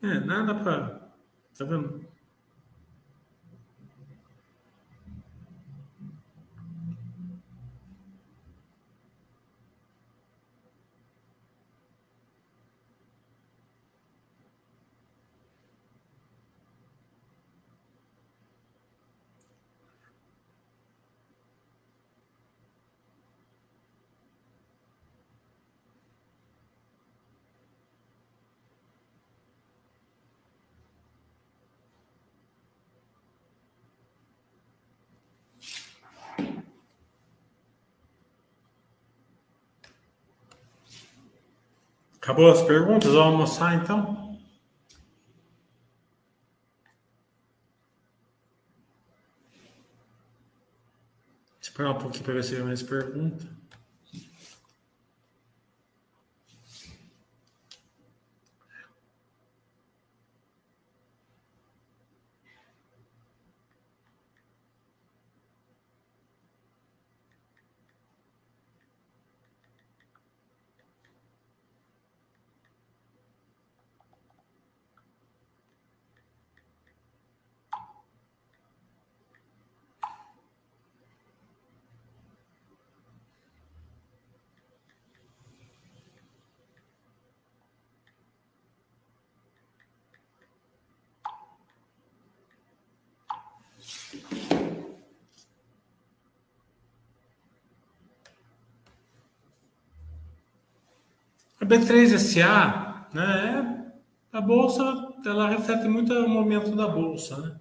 É, 0.03 0.21
nada 0.21 0.55
para. 0.55 1.13
Tá 1.57 1.65
vendo? 1.65 2.08
Acabou 42.29 42.51
as 42.51 42.61
perguntas? 42.61 43.11
Vamos 43.11 43.27
almoçar 43.27 43.75
então? 43.75 44.39
Esperar 51.59 51.93
um 51.93 51.95
pouquinho 51.95 52.25
para 52.25 52.35
ver 52.35 52.45
se 52.45 52.55
tem 52.55 52.63
mais 52.63 52.83
perguntas. 101.59 101.89
B3SA, 101.89 103.07
né, 103.13 103.79
a 104.33 104.41
bolsa, 104.41 104.83
ela 105.25 105.49
reflete 105.49 105.89
muito 105.89 106.13
o 106.13 106.29
momento 106.29 106.75
da 106.77 106.87
bolsa, 106.87 107.37
né? 107.39 107.57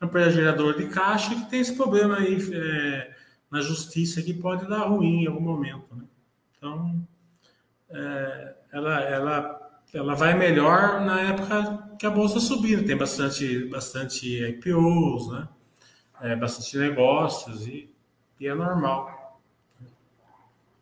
A 0.00 0.06
empresa 0.06 0.30
geradora 0.30 0.78
de 0.78 0.86
caixa 0.86 1.34
que 1.34 1.50
tem 1.50 1.60
esse 1.60 1.76
problema 1.76 2.16
aí 2.16 2.38
é, 2.54 3.14
na 3.50 3.60
justiça 3.60 4.22
que 4.22 4.32
pode 4.32 4.66
dar 4.66 4.86
ruim 4.86 5.24
em 5.24 5.26
algum 5.26 5.40
momento, 5.40 5.94
né? 5.94 6.04
Então, 6.56 7.06
é, 7.90 8.54
ela, 8.72 9.00
ela, 9.00 9.70
ela 9.92 10.14
vai 10.14 10.34
melhor 10.34 11.00
na 11.00 11.20
época 11.20 11.96
que 11.98 12.06
a 12.06 12.10
bolsa 12.10 12.38
subir, 12.38 12.86
tem 12.86 12.96
bastante, 12.96 13.66
bastante 13.66 14.42
IPOs, 14.42 15.32
né? 15.32 15.48
É, 16.22 16.36
bastante 16.36 16.76
negócios 16.76 17.66
e, 17.66 17.90
e 18.38 18.46
é 18.46 18.54
normal. 18.54 19.40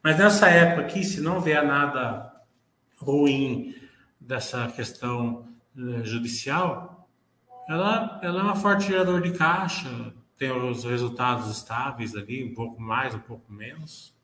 Mas 0.03 0.19
nessa 0.19 0.49
época 0.49 0.83
aqui, 0.83 1.05
se 1.05 1.21
não 1.21 1.41
vier 1.41 1.65
nada 1.65 2.28
ruim 3.01 3.75
dessa 4.21 4.69
questão 4.69 5.49
eh, 5.77 6.05
judicial, 6.05 7.09
ela, 7.69 8.19
ela 8.23 8.41
é 8.41 8.43
uma 8.43 8.57
forte 8.57 8.87
gerador 8.87 9.21
de 9.21 9.33
caixa, 9.33 9.89
tem 10.37 10.51
os 10.51 10.85
resultados 10.85 11.51
estáveis 11.51 12.15
ali, 12.15 12.45
um 12.45 12.55
pouco 12.55 12.81
mais, 12.81 13.15
um 13.15 13.21
pouco 13.21 13.53
menos. 13.53 14.17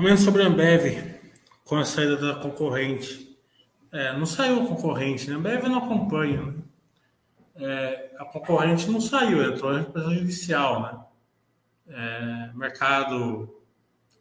Comendo 0.00 0.18
sobre 0.18 0.42
a 0.42 0.46
Ambev, 0.46 1.20
com 1.62 1.76
a 1.76 1.84
saída 1.84 2.16
da 2.16 2.34
concorrente. 2.36 3.38
É, 3.92 4.16
não 4.16 4.24
saiu 4.24 4.62
a 4.62 4.66
concorrente, 4.66 5.28
né? 5.28 5.34
A 5.34 5.38
Ambev 5.38 5.64
não 5.64 5.76
acompanha. 5.76 6.40
Né? 6.40 6.54
É, 7.56 8.16
a 8.18 8.24
concorrente 8.24 8.90
não 8.90 8.98
saiu, 8.98 9.42
entrou 9.42 9.74
na 9.74 9.80
repressão 9.80 10.14
judicial, 10.14 10.82
né? 10.82 11.94
É, 11.94 12.50
mercado. 12.54 13.60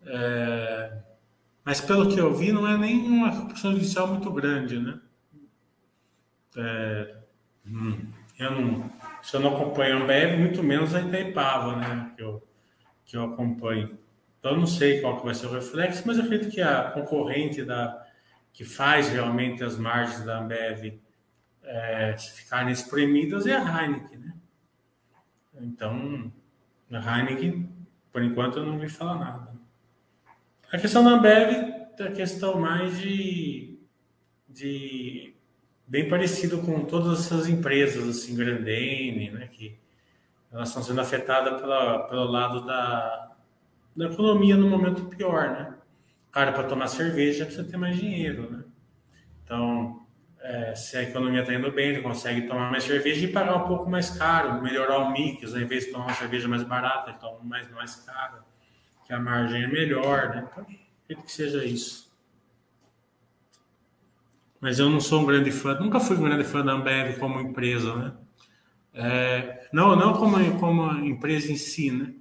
É, 0.05 0.97
mas 1.63 1.79
pelo 1.79 2.13
que 2.13 2.19
eu 2.19 2.35
vi, 2.35 2.51
não 2.51 2.67
é 2.67 2.77
nem 2.77 3.07
uma 3.07 3.29
repressão 3.29 3.71
judicial 3.71 4.05
muito 4.07 4.29
grande, 4.33 4.77
né? 4.77 4.99
É, 6.57 7.15
hum, 7.65 8.05
eu 8.37 8.51
não, 8.51 8.91
se 9.21 9.33
eu 9.33 9.39
não 9.39 9.55
acompanho 9.55 9.97
a 9.97 10.01
Ambev, 10.01 10.39
muito 10.39 10.61
menos 10.61 10.93
a 10.93 10.99
Itaipava, 10.99 11.77
né? 11.77 12.11
Que 12.17 12.21
eu, 12.21 12.43
que 13.05 13.15
eu 13.15 13.23
acompanho. 13.23 13.97
Então, 14.39 14.55
não 14.55 14.65
sei 14.65 15.01
qual 15.01 15.17
que 15.17 15.25
vai 15.25 15.35
ser 15.35 15.47
o 15.47 15.51
reflexo, 15.51 16.03
mas 16.05 16.17
eu 16.17 16.23
acredito 16.23 16.51
que 16.51 16.61
a 16.61 16.91
concorrente 16.91 17.63
da, 17.63 18.05
que 18.53 18.63
faz 18.63 19.09
realmente 19.09 19.63
as 19.63 19.77
margens 19.77 20.23
da 20.23 20.39
Ambev 20.39 20.99
é, 21.63 22.15
ficarem 22.17 22.71
espremidas 22.71 23.45
é 23.45 23.55
a 23.55 23.83
Heineken, 23.83 24.17
né? 24.17 24.33
Então, 25.61 26.31
a 26.89 27.19
Heineken, 27.19 27.69
por 28.11 28.23
enquanto, 28.23 28.59
eu 28.59 28.65
não 28.65 28.79
vi 28.79 28.87
falar 28.87 29.19
nada. 29.19 29.53
A 30.71 30.77
questão 30.77 31.03
da 31.03 31.11
Ambev 31.11 31.51
é 31.97 32.03
a 32.03 32.11
questão 32.11 32.59
mais 32.59 32.97
de, 32.97 33.77
de 34.47 35.33
bem 35.85 36.07
parecido 36.07 36.59
com 36.59 36.85
todas 36.85 37.25
essas 37.25 37.49
empresas, 37.49 38.07
assim, 38.07 38.35
Grandene, 38.35 39.31
né? 39.31 39.47
Que 39.47 39.77
elas 40.51 40.69
estão 40.69 40.81
sendo 40.81 41.01
afetadas 41.01 41.59
pela, 41.59 42.07
pelo 42.07 42.25
lado 42.25 42.65
da, 42.65 43.28
da 43.99 44.05
economia 44.05 44.55
no 44.55 44.69
momento 44.69 45.03
pior, 45.07 45.49
né? 45.49 45.73
Cara, 46.31 46.53
para 46.53 46.63
tomar 46.63 46.87
cerveja 46.87 47.45
precisa 47.45 47.69
ter 47.69 47.75
mais 47.75 47.97
dinheiro, 47.97 48.49
né? 48.49 48.63
Então, 49.43 50.05
é, 50.39 50.73
se 50.73 50.95
a 50.95 51.03
economia 51.03 51.41
está 51.41 51.53
indo 51.53 51.69
bem, 51.69 51.89
ele 51.89 52.01
consegue 52.01 52.43
tomar 52.47 52.71
mais 52.71 52.85
cerveja 52.85 53.25
e 53.25 53.31
pagar 53.31 53.57
um 53.57 53.67
pouco 53.67 53.89
mais 53.89 54.09
caro, 54.11 54.61
melhorar 54.61 54.99
o 54.99 55.11
mix, 55.11 55.53
ao 55.53 55.59
invés 55.59 55.83
de 55.83 55.91
tomar 55.91 56.05
uma 56.05 56.13
cerveja 56.13 56.47
mais 56.47 56.63
barata, 56.63 57.09
ele 57.09 57.19
toma 57.19 57.43
mais, 57.43 57.69
mais 57.71 58.07
que 59.05 59.11
a 59.11 59.19
margem 59.19 59.63
é 59.63 59.67
melhor, 59.67 60.29
né? 60.29 60.47
Então, 60.49 60.65
acredito 61.03 61.25
que 61.25 61.31
seja 61.31 61.65
isso. 61.65 62.09
Mas 64.61 64.79
eu 64.79 64.89
não 64.89 65.01
sou 65.01 65.23
um 65.23 65.25
grande 65.25 65.51
fã, 65.51 65.77
nunca 65.77 65.99
fui 65.99 66.15
um 66.15 66.23
grande 66.23 66.45
fã 66.45 66.63
da 66.63 66.71
Ambev 66.71 67.19
como 67.19 67.41
empresa, 67.41 67.93
né? 67.95 68.13
É, 68.93 69.67
não, 69.73 69.93
não 69.93 70.13
como, 70.13 70.57
como 70.57 71.05
empresa 71.05 71.51
em 71.51 71.57
si, 71.57 71.91
né? 71.91 72.13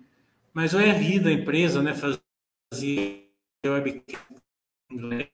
Mas 0.59 0.75
o 0.75 0.79
RI 0.81 1.21
da 1.21 1.31
empresa, 1.31 1.81
né, 1.81 1.95
fazia 1.95 2.21
webcam 3.65 4.19
em 4.91 4.97
inglês, 4.97 5.31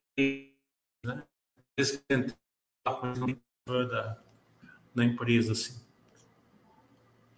né? 1.03 1.25
Da, 3.66 4.22
da 4.95 5.03
empresa, 5.03 5.53
assim. 5.53 5.83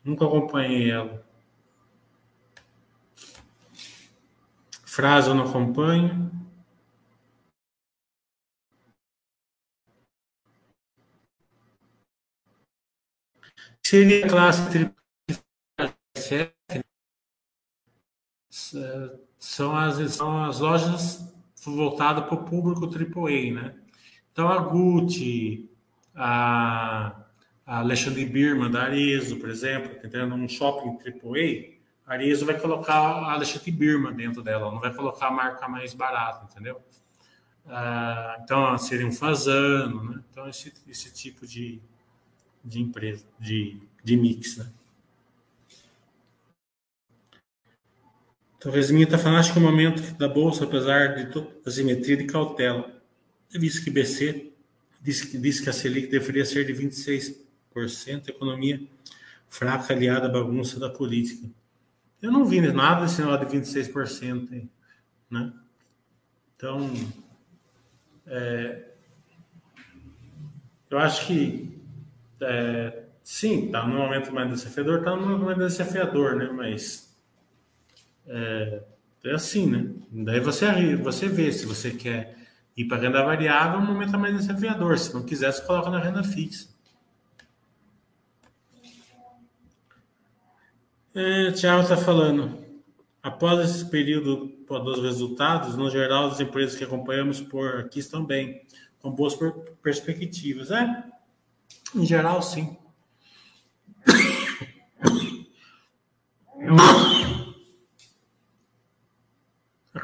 Nunca 0.02 0.26
acompanhei 0.26 0.90
ela. 0.90 1.24
Frase 4.84 5.28
eu 5.28 5.36
não 5.36 5.48
acompanho. 5.48 6.28
Seria 13.86 14.26
classe 14.28 14.92
são 19.38 19.76
as, 19.76 20.14
são 20.14 20.44
as 20.44 20.60
lojas 20.60 21.32
voltadas 21.64 22.24
para 22.24 22.34
o 22.34 22.44
público 22.44 22.86
AAA, 22.86 23.52
né? 23.52 23.74
Então 24.32 24.48
a 24.48 24.58
Gucci, 24.58 25.70
a, 26.14 27.16
a 27.64 27.78
Alexandre 27.78 28.24
Birman 28.24 28.70
da 28.70 28.84
Arezo, 28.84 29.36
por 29.36 29.48
exemplo, 29.48 29.94
tá 29.94 30.02
tentando 30.02 30.34
um 30.34 30.48
shopping 30.48 30.98
AAA, 30.98 31.76
a 32.06 32.12
Arezo 32.14 32.46
vai 32.46 32.58
colocar 32.58 32.94
a 32.94 33.32
Alexandre 33.32 33.70
Birman 33.70 34.14
dentro 34.14 34.42
dela, 34.42 34.70
não 34.70 34.80
vai 34.80 34.94
colocar 34.94 35.28
a 35.28 35.30
marca 35.30 35.68
mais 35.68 35.94
barata, 35.94 36.46
entendeu? 36.50 36.80
Ah, 37.68 38.36
então 38.42 38.78
seria 38.78 39.06
um 39.06 39.12
Fazano, 39.12 40.04
né? 40.10 40.22
Então 40.30 40.48
esse, 40.48 40.72
esse 40.86 41.12
tipo 41.12 41.46
de, 41.46 41.80
de 42.64 42.80
empresa, 42.80 43.26
de, 43.40 43.80
de 44.04 44.16
mix, 44.16 44.56
né? 44.58 44.70
Talvez 48.66 48.90
minha 48.90 49.04
está 49.04 49.16
falando, 49.16 49.38
acho 49.38 49.52
que 49.52 49.60
o 49.60 49.62
momento 49.62 50.02
da 50.18 50.26
Bolsa, 50.26 50.64
apesar 50.64 51.14
de 51.14 51.26
toda 51.26 51.48
a 51.64 51.70
simetria 51.70 52.16
de 52.16 52.24
cautela, 52.24 53.00
disse 53.48 53.84
que 53.84 53.90
BC 53.90 54.52
disse 55.00 55.38
disse 55.38 55.62
que 55.62 55.70
a 55.70 55.72
Selic 55.72 56.08
deveria 56.08 56.44
ser 56.44 56.66
de 56.66 56.72
26%, 56.72 57.36
economia 58.26 58.82
fraca 59.48 59.94
aliada 59.94 60.26
à 60.26 60.28
bagunça 60.28 60.80
da 60.80 60.90
política. 60.90 61.48
Eu 62.20 62.32
não 62.32 62.44
vi 62.44 62.60
nada 62.60 63.02
desse 63.02 63.20
negócio 63.20 63.46
de 63.46 63.56
26%, 63.56 64.68
né? 65.30 65.52
Então, 66.56 66.90
é, 68.26 68.82
eu 70.90 70.98
acho 70.98 71.24
que 71.28 71.72
é, 72.40 73.04
sim, 73.22 73.66
está 73.66 73.86
no 73.86 73.96
momento 73.96 74.34
mais 74.34 74.50
desafiador, 74.50 74.98
está 74.98 75.14
no 75.14 75.22
momento 75.22 75.44
mais 75.44 75.56
desafiador, 75.56 76.34
né? 76.34 76.50
Mas 76.50 77.05
é, 78.28 78.82
é 79.24 79.34
assim, 79.34 79.66
né? 79.66 79.90
Daí 80.10 80.40
você, 80.40 80.96
você 80.96 81.28
vê 81.28 81.52
se 81.52 81.66
você 81.66 81.90
quer 81.90 82.36
ir 82.76 82.84
para 82.84 82.98
renda 82.98 83.24
variável, 83.24 83.80
o 83.80 83.84
momento 83.84 84.14
é 84.14 84.18
mais 84.18 84.36
desafiador. 84.36 84.98
Se 84.98 85.14
não 85.14 85.24
quiser, 85.24 85.52
você 85.52 85.62
coloca 85.62 85.90
na 85.90 85.98
renda 85.98 86.22
fixa. 86.22 86.68
É, 91.14 91.50
Tiago 91.52 91.82
está 91.82 91.96
falando. 91.96 92.64
Após 93.22 93.68
esse 93.68 93.84
período 93.86 94.52
dos 94.68 95.02
resultados, 95.02 95.76
no 95.76 95.90
geral, 95.90 96.28
as 96.28 96.38
empresas 96.38 96.76
que 96.76 96.84
acompanhamos 96.84 97.40
por 97.40 97.80
aqui 97.80 97.98
estão 97.98 98.24
bem, 98.24 98.62
com 99.00 99.10
boas 99.10 99.36
perspectivas. 99.82 100.70
É, 100.70 101.04
em 101.94 102.04
geral, 102.04 102.42
sim. 102.42 102.76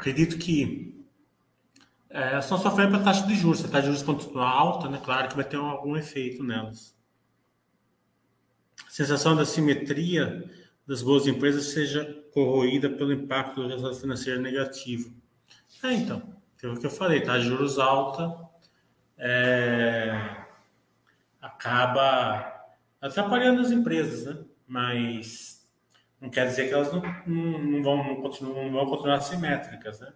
Acredito 0.03 0.37
que 0.37 1.01
é, 2.09 2.37
estão 2.37 2.57
sofrendo 2.57 2.91
pela 2.91 3.03
taxa 3.03 3.25
de 3.25 3.35
juros. 3.35 3.59
Se 3.59 3.65
a 3.65 3.69
taxa 3.69 3.83
de 3.83 3.87
juros 3.87 4.03
continuar 4.03 4.49
alta, 4.49 4.89
né, 4.89 5.01
claro 5.03 5.29
que 5.29 5.35
vai 5.35 5.45
ter 5.45 5.55
algum 5.55 5.95
efeito 5.95 6.43
nelas. 6.43 6.93
A 8.85 8.91
sensação 8.91 9.33
da 9.33 9.45
simetria 9.45 10.43
das 10.85 11.01
boas 11.01 11.25
empresas 11.25 11.67
seja 11.67 12.21
corroída 12.33 12.89
pelo 12.89 13.13
impacto 13.13 13.61
do 13.61 13.69
resultado 13.69 13.95
financeiro 13.95 14.41
negativo. 14.41 15.15
É, 15.81 15.93
então, 15.93 16.21
é 16.61 16.67
o 16.67 16.77
que 16.77 16.85
eu 16.85 16.91
falei, 16.91 17.21
de 17.21 17.41
juros 17.41 17.79
alta 17.79 18.37
é, 19.17 20.45
acaba 21.41 22.65
atrapalhando 23.01 23.61
as 23.61 23.71
empresas, 23.71 24.25
né? 24.25 24.43
Mas 24.67 25.52
não 26.23 26.29
quer 26.29 26.47
dizer 26.47 26.69
que 26.69 26.73
elas 26.73 26.89
não, 26.93 27.01
não, 27.27 27.83
vão, 27.83 27.97
não, 27.97 28.21
continuam, 28.21 28.63
não 28.63 28.71
vão 28.71 28.85
continuar 28.85 29.19
simétricas, 29.19 29.99
né? 29.99 30.13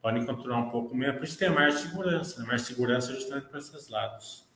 Podem 0.00 0.24
continuar 0.24 0.58
um 0.58 0.70
pouco 0.70 0.94
menos, 0.94 1.16
por 1.16 1.24
isso 1.24 1.36
tem 1.36 1.50
mais 1.50 1.74
segurança, 1.74 2.40
né? 2.40 2.46
mais 2.46 2.62
segurança 2.62 3.12
justamente 3.12 3.48
para 3.48 3.58
esses 3.58 3.88
lados. 3.88 4.48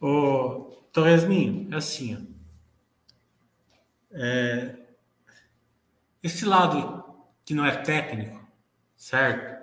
Ô, 0.00 0.86
Torresminho, 0.90 1.70
é 1.70 1.76
assim. 1.76 2.34
É, 4.10 4.74
esse 6.22 6.46
lado 6.46 7.04
que 7.44 7.52
não 7.52 7.66
é 7.66 7.76
técnico, 7.76 8.42
certo? 8.96 9.53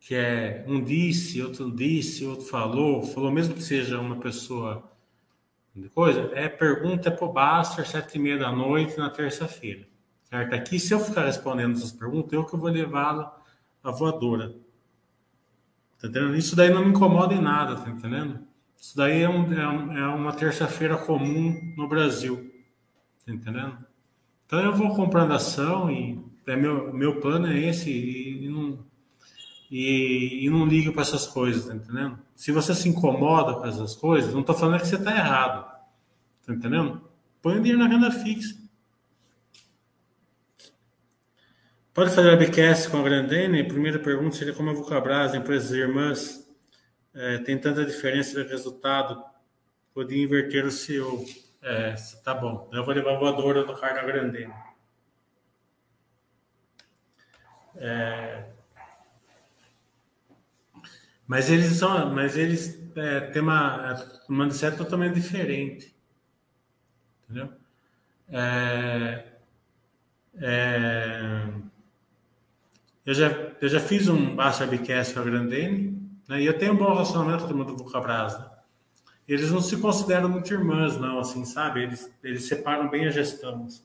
Que 0.00 0.14
é 0.14 0.64
um 0.66 0.82
disse, 0.82 1.40
outro 1.42 1.70
disse, 1.70 2.24
outro 2.24 2.46
falou, 2.46 3.02
falou 3.02 3.30
mesmo 3.30 3.54
que 3.54 3.62
seja 3.62 4.00
uma 4.00 4.16
pessoa 4.16 4.90
coisa, 5.94 6.30
é 6.34 6.48
pergunta 6.48 7.10
para 7.10 7.24
o 7.24 7.32
Baster 7.32 7.86
sete 7.86 8.16
e 8.16 8.18
meia 8.18 8.38
da 8.38 8.50
noite 8.50 8.98
na 8.98 9.08
terça-feira, 9.08 9.86
certo? 10.24 10.54
Aqui, 10.54 10.80
se 10.80 10.92
eu 10.92 11.00
ficar 11.00 11.24
respondendo 11.24 11.76
essas 11.76 11.92
perguntas, 11.92 12.32
eu 12.32 12.44
que 12.44 12.56
vou 12.56 12.70
levá-la 12.70 13.38
à 13.82 13.90
voadora. 13.90 14.54
Tá 16.00 16.08
entendendo? 16.08 16.36
Isso 16.36 16.56
daí 16.56 16.70
não 16.70 16.82
me 16.84 16.90
incomoda 16.90 17.34
em 17.34 17.40
nada, 17.40 17.76
tá 17.76 17.88
entendendo? 17.88 18.40
Isso 18.80 18.96
daí 18.96 19.22
é, 19.22 19.28
um, 19.28 19.52
é, 19.52 19.68
um, 19.68 19.98
é 19.98 20.06
uma 20.08 20.32
terça-feira 20.32 20.96
comum 20.96 21.74
no 21.76 21.86
Brasil, 21.86 22.50
tá 23.24 23.32
entendendo? 23.32 23.78
Então 24.46 24.60
eu 24.60 24.72
vou 24.74 24.94
comprando 24.96 25.32
ação 25.32 25.90
e 25.90 26.18
é 26.46 26.56
meu, 26.56 26.92
meu 26.92 27.20
plano 27.20 27.46
é 27.46 27.58
esse 27.58 27.90
e, 27.90 28.29
e, 29.70 30.44
e, 30.44 30.50
não 30.50 30.66
ligo 30.66 30.92
para 30.92 31.02
essas 31.02 31.26
coisas, 31.26 31.66
tá 31.66 31.74
entendendo? 31.74 32.18
Se 32.34 32.50
você 32.50 32.74
se 32.74 32.88
incomoda 32.88 33.54
com 33.54 33.66
essas 33.66 33.94
coisas, 33.94 34.34
não 34.34 34.40
estou 34.40 34.54
falando 34.54 34.80
que 34.80 34.86
você 34.86 34.96
está 34.96 35.12
errado, 35.12 35.64
tá 36.44 36.52
entendendo? 36.52 37.08
Põe 37.40 37.58
o 37.58 37.60
dinheiro 37.60 37.78
na 37.78 37.86
renda 37.86 38.10
fixa. 38.10 38.58
Pode 41.94 42.10
fazer 42.10 42.30
webcast 42.30 42.88
com 42.88 42.98
a 42.98 43.02
Grandene? 43.02 43.66
Primeira 43.66 43.98
pergunta 43.98 44.36
seria 44.36 44.54
como 44.54 44.70
a 44.70 44.72
Vulcabras, 44.72 45.34
empresas 45.34 45.70
irmãs, 45.70 46.48
é, 47.14 47.38
tem 47.38 47.58
tanta 47.58 47.84
diferença 47.84 48.42
de 48.42 48.48
resultado, 48.48 49.22
podia 49.94 50.22
inverter 50.22 50.64
o 50.64 50.70
CEO. 50.70 51.24
É, 51.62 51.94
tá 52.24 52.34
bom. 52.34 52.68
Eu 52.72 52.84
vou 52.84 52.94
levar 52.94 53.14
a 53.14 53.18
voadora 53.18 53.64
do 53.64 53.74
Carga 53.74 54.02
Grandene. 54.02 54.54
É, 57.76 58.46
mas 61.30 61.48
eles 61.48 61.76
são, 61.76 62.12
mas 62.12 62.36
eles 62.36 62.76
é, 62.96 63.20
têm 63.20 63.40
uma, 63.40 63.94
uma 64.28 64.46
mindset 64.46 64.76
totalmente 64.76 65.14
diferente, 65.14 65.94
entendeu? 67.22 67.52
É, 68.28 69.26
é, 70.34 71.46
eu 73.06 73.14
já 73.14 73.28
eu 73.60 73.68
já 73.68 73.78
fiz 73.78 74.08
um 74.08 74.34
Baixa 74.34 74.64
Webcast 74.64 75.14
com 75.14 75.20
a 75.20 75.22
Grandene, 75.22 76.02
né, 76.28 76.42
e 76.42 76.46
eu 76.46 76.58
tenho 76.58 76.72
um 76.72 76.76
bom 76.76 76.88
relacionamento 76.88 77.46
com 77.46 77.54
o 77.54 77.64
do 77.64 77.76
Vulcabras, 77.76 78.36
né? 78.36 78.50
eles 79.28 79.52
não 79.52 79.60
se 79.60 79.76
consideram 79.76 80.28
muito 80.28 80.52
irmãs, 80.52 80.96
não, 80.96 81.20
assim, 81.20 81.44
sabe? 81.44 81.84
Eles, 81.84 82.12
eles 82.24 82.48
separam 82.48 82.90
bem 82.90 83.06
a 83.06 83.10
gestão. 83.10 83.66
Assim. 83.66 83.84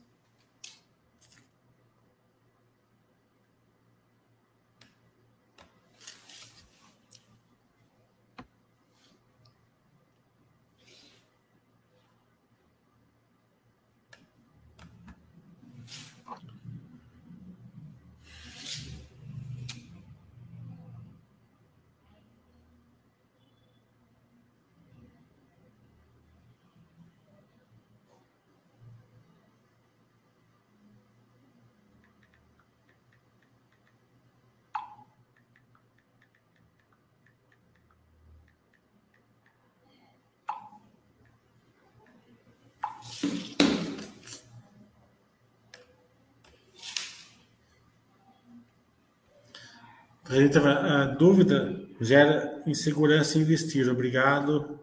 A 50.28 51.05
dúvida 51.05 51.86
gera 52.01 52.61
insegurança 52.65 53.38
em 53.38 53.41
investir. 53.41 53.88
Obrigado. 53.89 54.80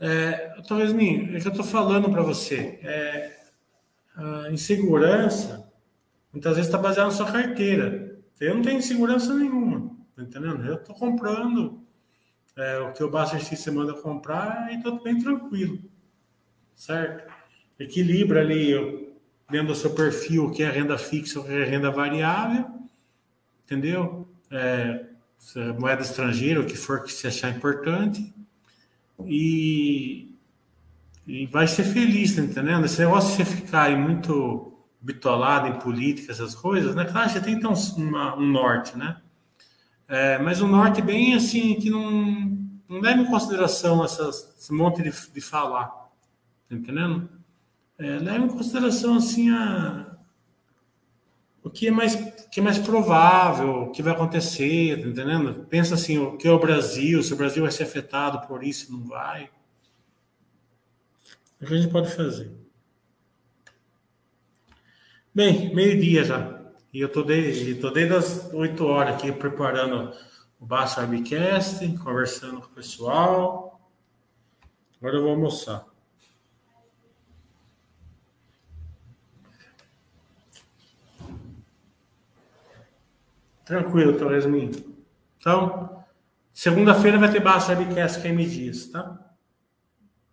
É, 0.00 0.56
talvez 0.66 0.92
me, 0.92 1.36
é 1.36 1.40
que 1.40 1.46
eu 1.46 1.52
estou 1.52 1.64
falando 1.64 2.10
para 2.10 2.22
você. 2.22 2.80
É, 2.82 3.36
a 4.16 4.50
insegurança 4.50 5.70
muitas 6.32 6.56
vezes 6.56 6.68
está 6.68 6.78
baseada 6.78 7.10
na 7.10 7.14
sua 7.14 7.30
carteira. 7.30 8.18
Eu 8.40 8.54
não 8.54 8.62
tenho 8.62 8.78
insegurança 8.78 9.32
nenhuma, 9.34 9.94
tá 10.16 10.22
entendendo? 10.22 10.64
Eu 10.64 10.74
estou 10.74 10.96
comprando 10.96 11.82
é, 12.56 12.78
o 12.78 12.92
que 12.92 13.04
o 13.04 13.10
Buster 13.10 13.40
você 13.40 13.70
manda 13.70 13.94
comprar 13.94 14.72
e 14.72 14.76
estou 14.76 15.02
bem 15.02 15.18
tranquilo, 15.18 15.78
certo? 16.74 17.32
Equilibra 17.78 18.40
ali 18.40 19.12
dentro 19.48 19.68
do 19.68 19.74
seu 19.74 19.94
perfil 19.94 20.46
o 20.46 20.50
que 20.50 20.62
é 20.62 20.70
renda 20.70 20.98
fixa, 20.98 21.38
o 21.38 21.44
que 21.44 21.52
é 21.52 21.64
renda 21.64 21.90
variável, 21.90 22.66
entendeu? 23.64 24.31
É, 24.52 25.06
moeda 25.78 26.02
estrangeira, 26.02 26.60
o 26.60 26.66
que 26.66 26.76
for 26.76 27.02
que 27.02 27.12
se 27.12 27.26
achar 27.26 27.50
importante, 27.50 28.32
e, 29.26 30.34
e 31.26 31.46
vai 31.46 31.66
ser 31.66 31.84
feliz, 31.84 32.36
tá 32.36 32.42
entendendo? 32.42 32.84
Esse 32.84 33.00
negócio 33.00 33.30
de 33.30 33.36
você 33.36 33.44
ficar 33.44 33.84
aí 33.84 33.96
muito 33.96 34.72
bitolado 35.00 35.66
em 35.68 35.78
política, 35.78 36.30
essas 36.30 36.54
coisas, 36.54 36.94
né? 36.94 37.04
Claro, 37.04 37.30
você 37.30 37.40
tem 37.40 37.54
então 37.54 37.72
uma, 37.96 38.36
um 38.36 38.46
norte, 38.46 38.96
né? 38.96 39.20
É, 40.06 40.38
mas 40.38 40.60
um 40.60 40.68
norte 40.68 41.00
bem 41.00 41.34
assim, 41.34 41.74
que 41.74 41.90
não, 41.90 42.58
não 42.88 43.00
leva 43.00 43.20
em 43.20 43.26
consideração 43.26 44.04
essas, 44.04 44.54
esse 44.58 44.72
monte 44.72 45.02
de, 45.02 45.10
de 45.10 45.40
falar, 45.40 45.86
tá 46.68 46.74
entendendo? 46.74 47.28
É, 47.98 48.18
leva 48.18 48.44
em 48.44 48.48
consideração 48.48 49.16
assim 49.16 49.50
a, 49.50 50.11
o 51.62 51.70
que 51.70 51.86
é 51.86 51.90
mais, 51.90 52.14
o 52.14 52.50
que 52.50 52.60
é 52.60 52.62
mais 52.62 52.78
provável, 52.78 53.82
o 53.82 53.90
que 53.90 54.02
vai 54.02 54.12
acontecer, 54.12 55.00
tá 55.00 55.08
entendendo? 55.08 55.66
Pensa 55.66 55.94
assim, 55.94 56.18
o 56.18 56.36
que 56.36 56.48
é 56.48 56.50
o 56.50 56.58
Brasil, 56.58 57.22
se 57.22 57.32
o 57.32 57.36
Brasil 57.36 57.62
vai 57.62 57.70
ser 57.70 57.84
afetado 57.84 58.46
por 58.48 58.64
isso, 58.64 58.92
não 58.92 59.04
vai. 59.04 59.48
O 61.60 61.66
que 61.66 61.74
a 61.74 61.76
gente 61.76 61.92
pode 61.92 62.10
fazer? 62.10 62.52
Bem, 65.32 65.72
meio-dia 65.74 66.24
já. 66.24 66.60
E 66.92 67.00
eu 67.00 67.08
tô 67.08 67.22
desde, 67.22 67.76
tô 67.76 67.90
desde 67.90 68.14
as 68.14 68.52
8 68.52 68.84
horas 68.84 69.14
aqui 69.14 69.30
preparando 69.30 70.12
o 70.58 70.66
Baixo 70.66 71.00
Webcast, 71.00 71.86
conversando 71.98 72.60
com 72.60 72.66
o 72.66 72.74
pessoal. 72.74 73.80
Agora 74.98 75.16
eu 75.16 75.22
vou 75.22 75.30
almoçar. 75.30 75.91
Tranquilo, 83.72 84.18
Torresmin. 84.18 84.70
Então, 85.38 86.04
segunda-feira 86.52 87.18
vai 87.18 87.32
ter 87.32 87.40
baixo 87.40 87.70
webcast 87.70 88.20
que 88.20 88.28
é 88.28 88.30
M 88.30 88.44
Dias, 88.44 88.88
tá? 88.88 89.18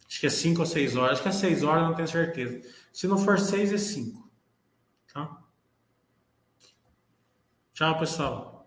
Acho 0.06 0.20
que 0.20 0.28
é 0.28 0.30
5 0.30 0.60
ou 0.60 0.66
6 0.66 0.98
horas. 0.98 1.12
Acho 1.14 1.22
que 1.22 1.30
é 1.30 1.32
6 1.32 1.64
horas, 1.64 1.84
não 1.84 1.96
tenho 1.96 2.08
certeza. 2.10 2.70
Se 2.92 3.08
não 3.08 3.18
for 3.18 3.40
6, 3.40 3.72
é 3.72 3.78
5. 3.78 4.30
Tá? 5.14 5.42
Tchau, 7.72 7.98
pessoal. 7.98 8.59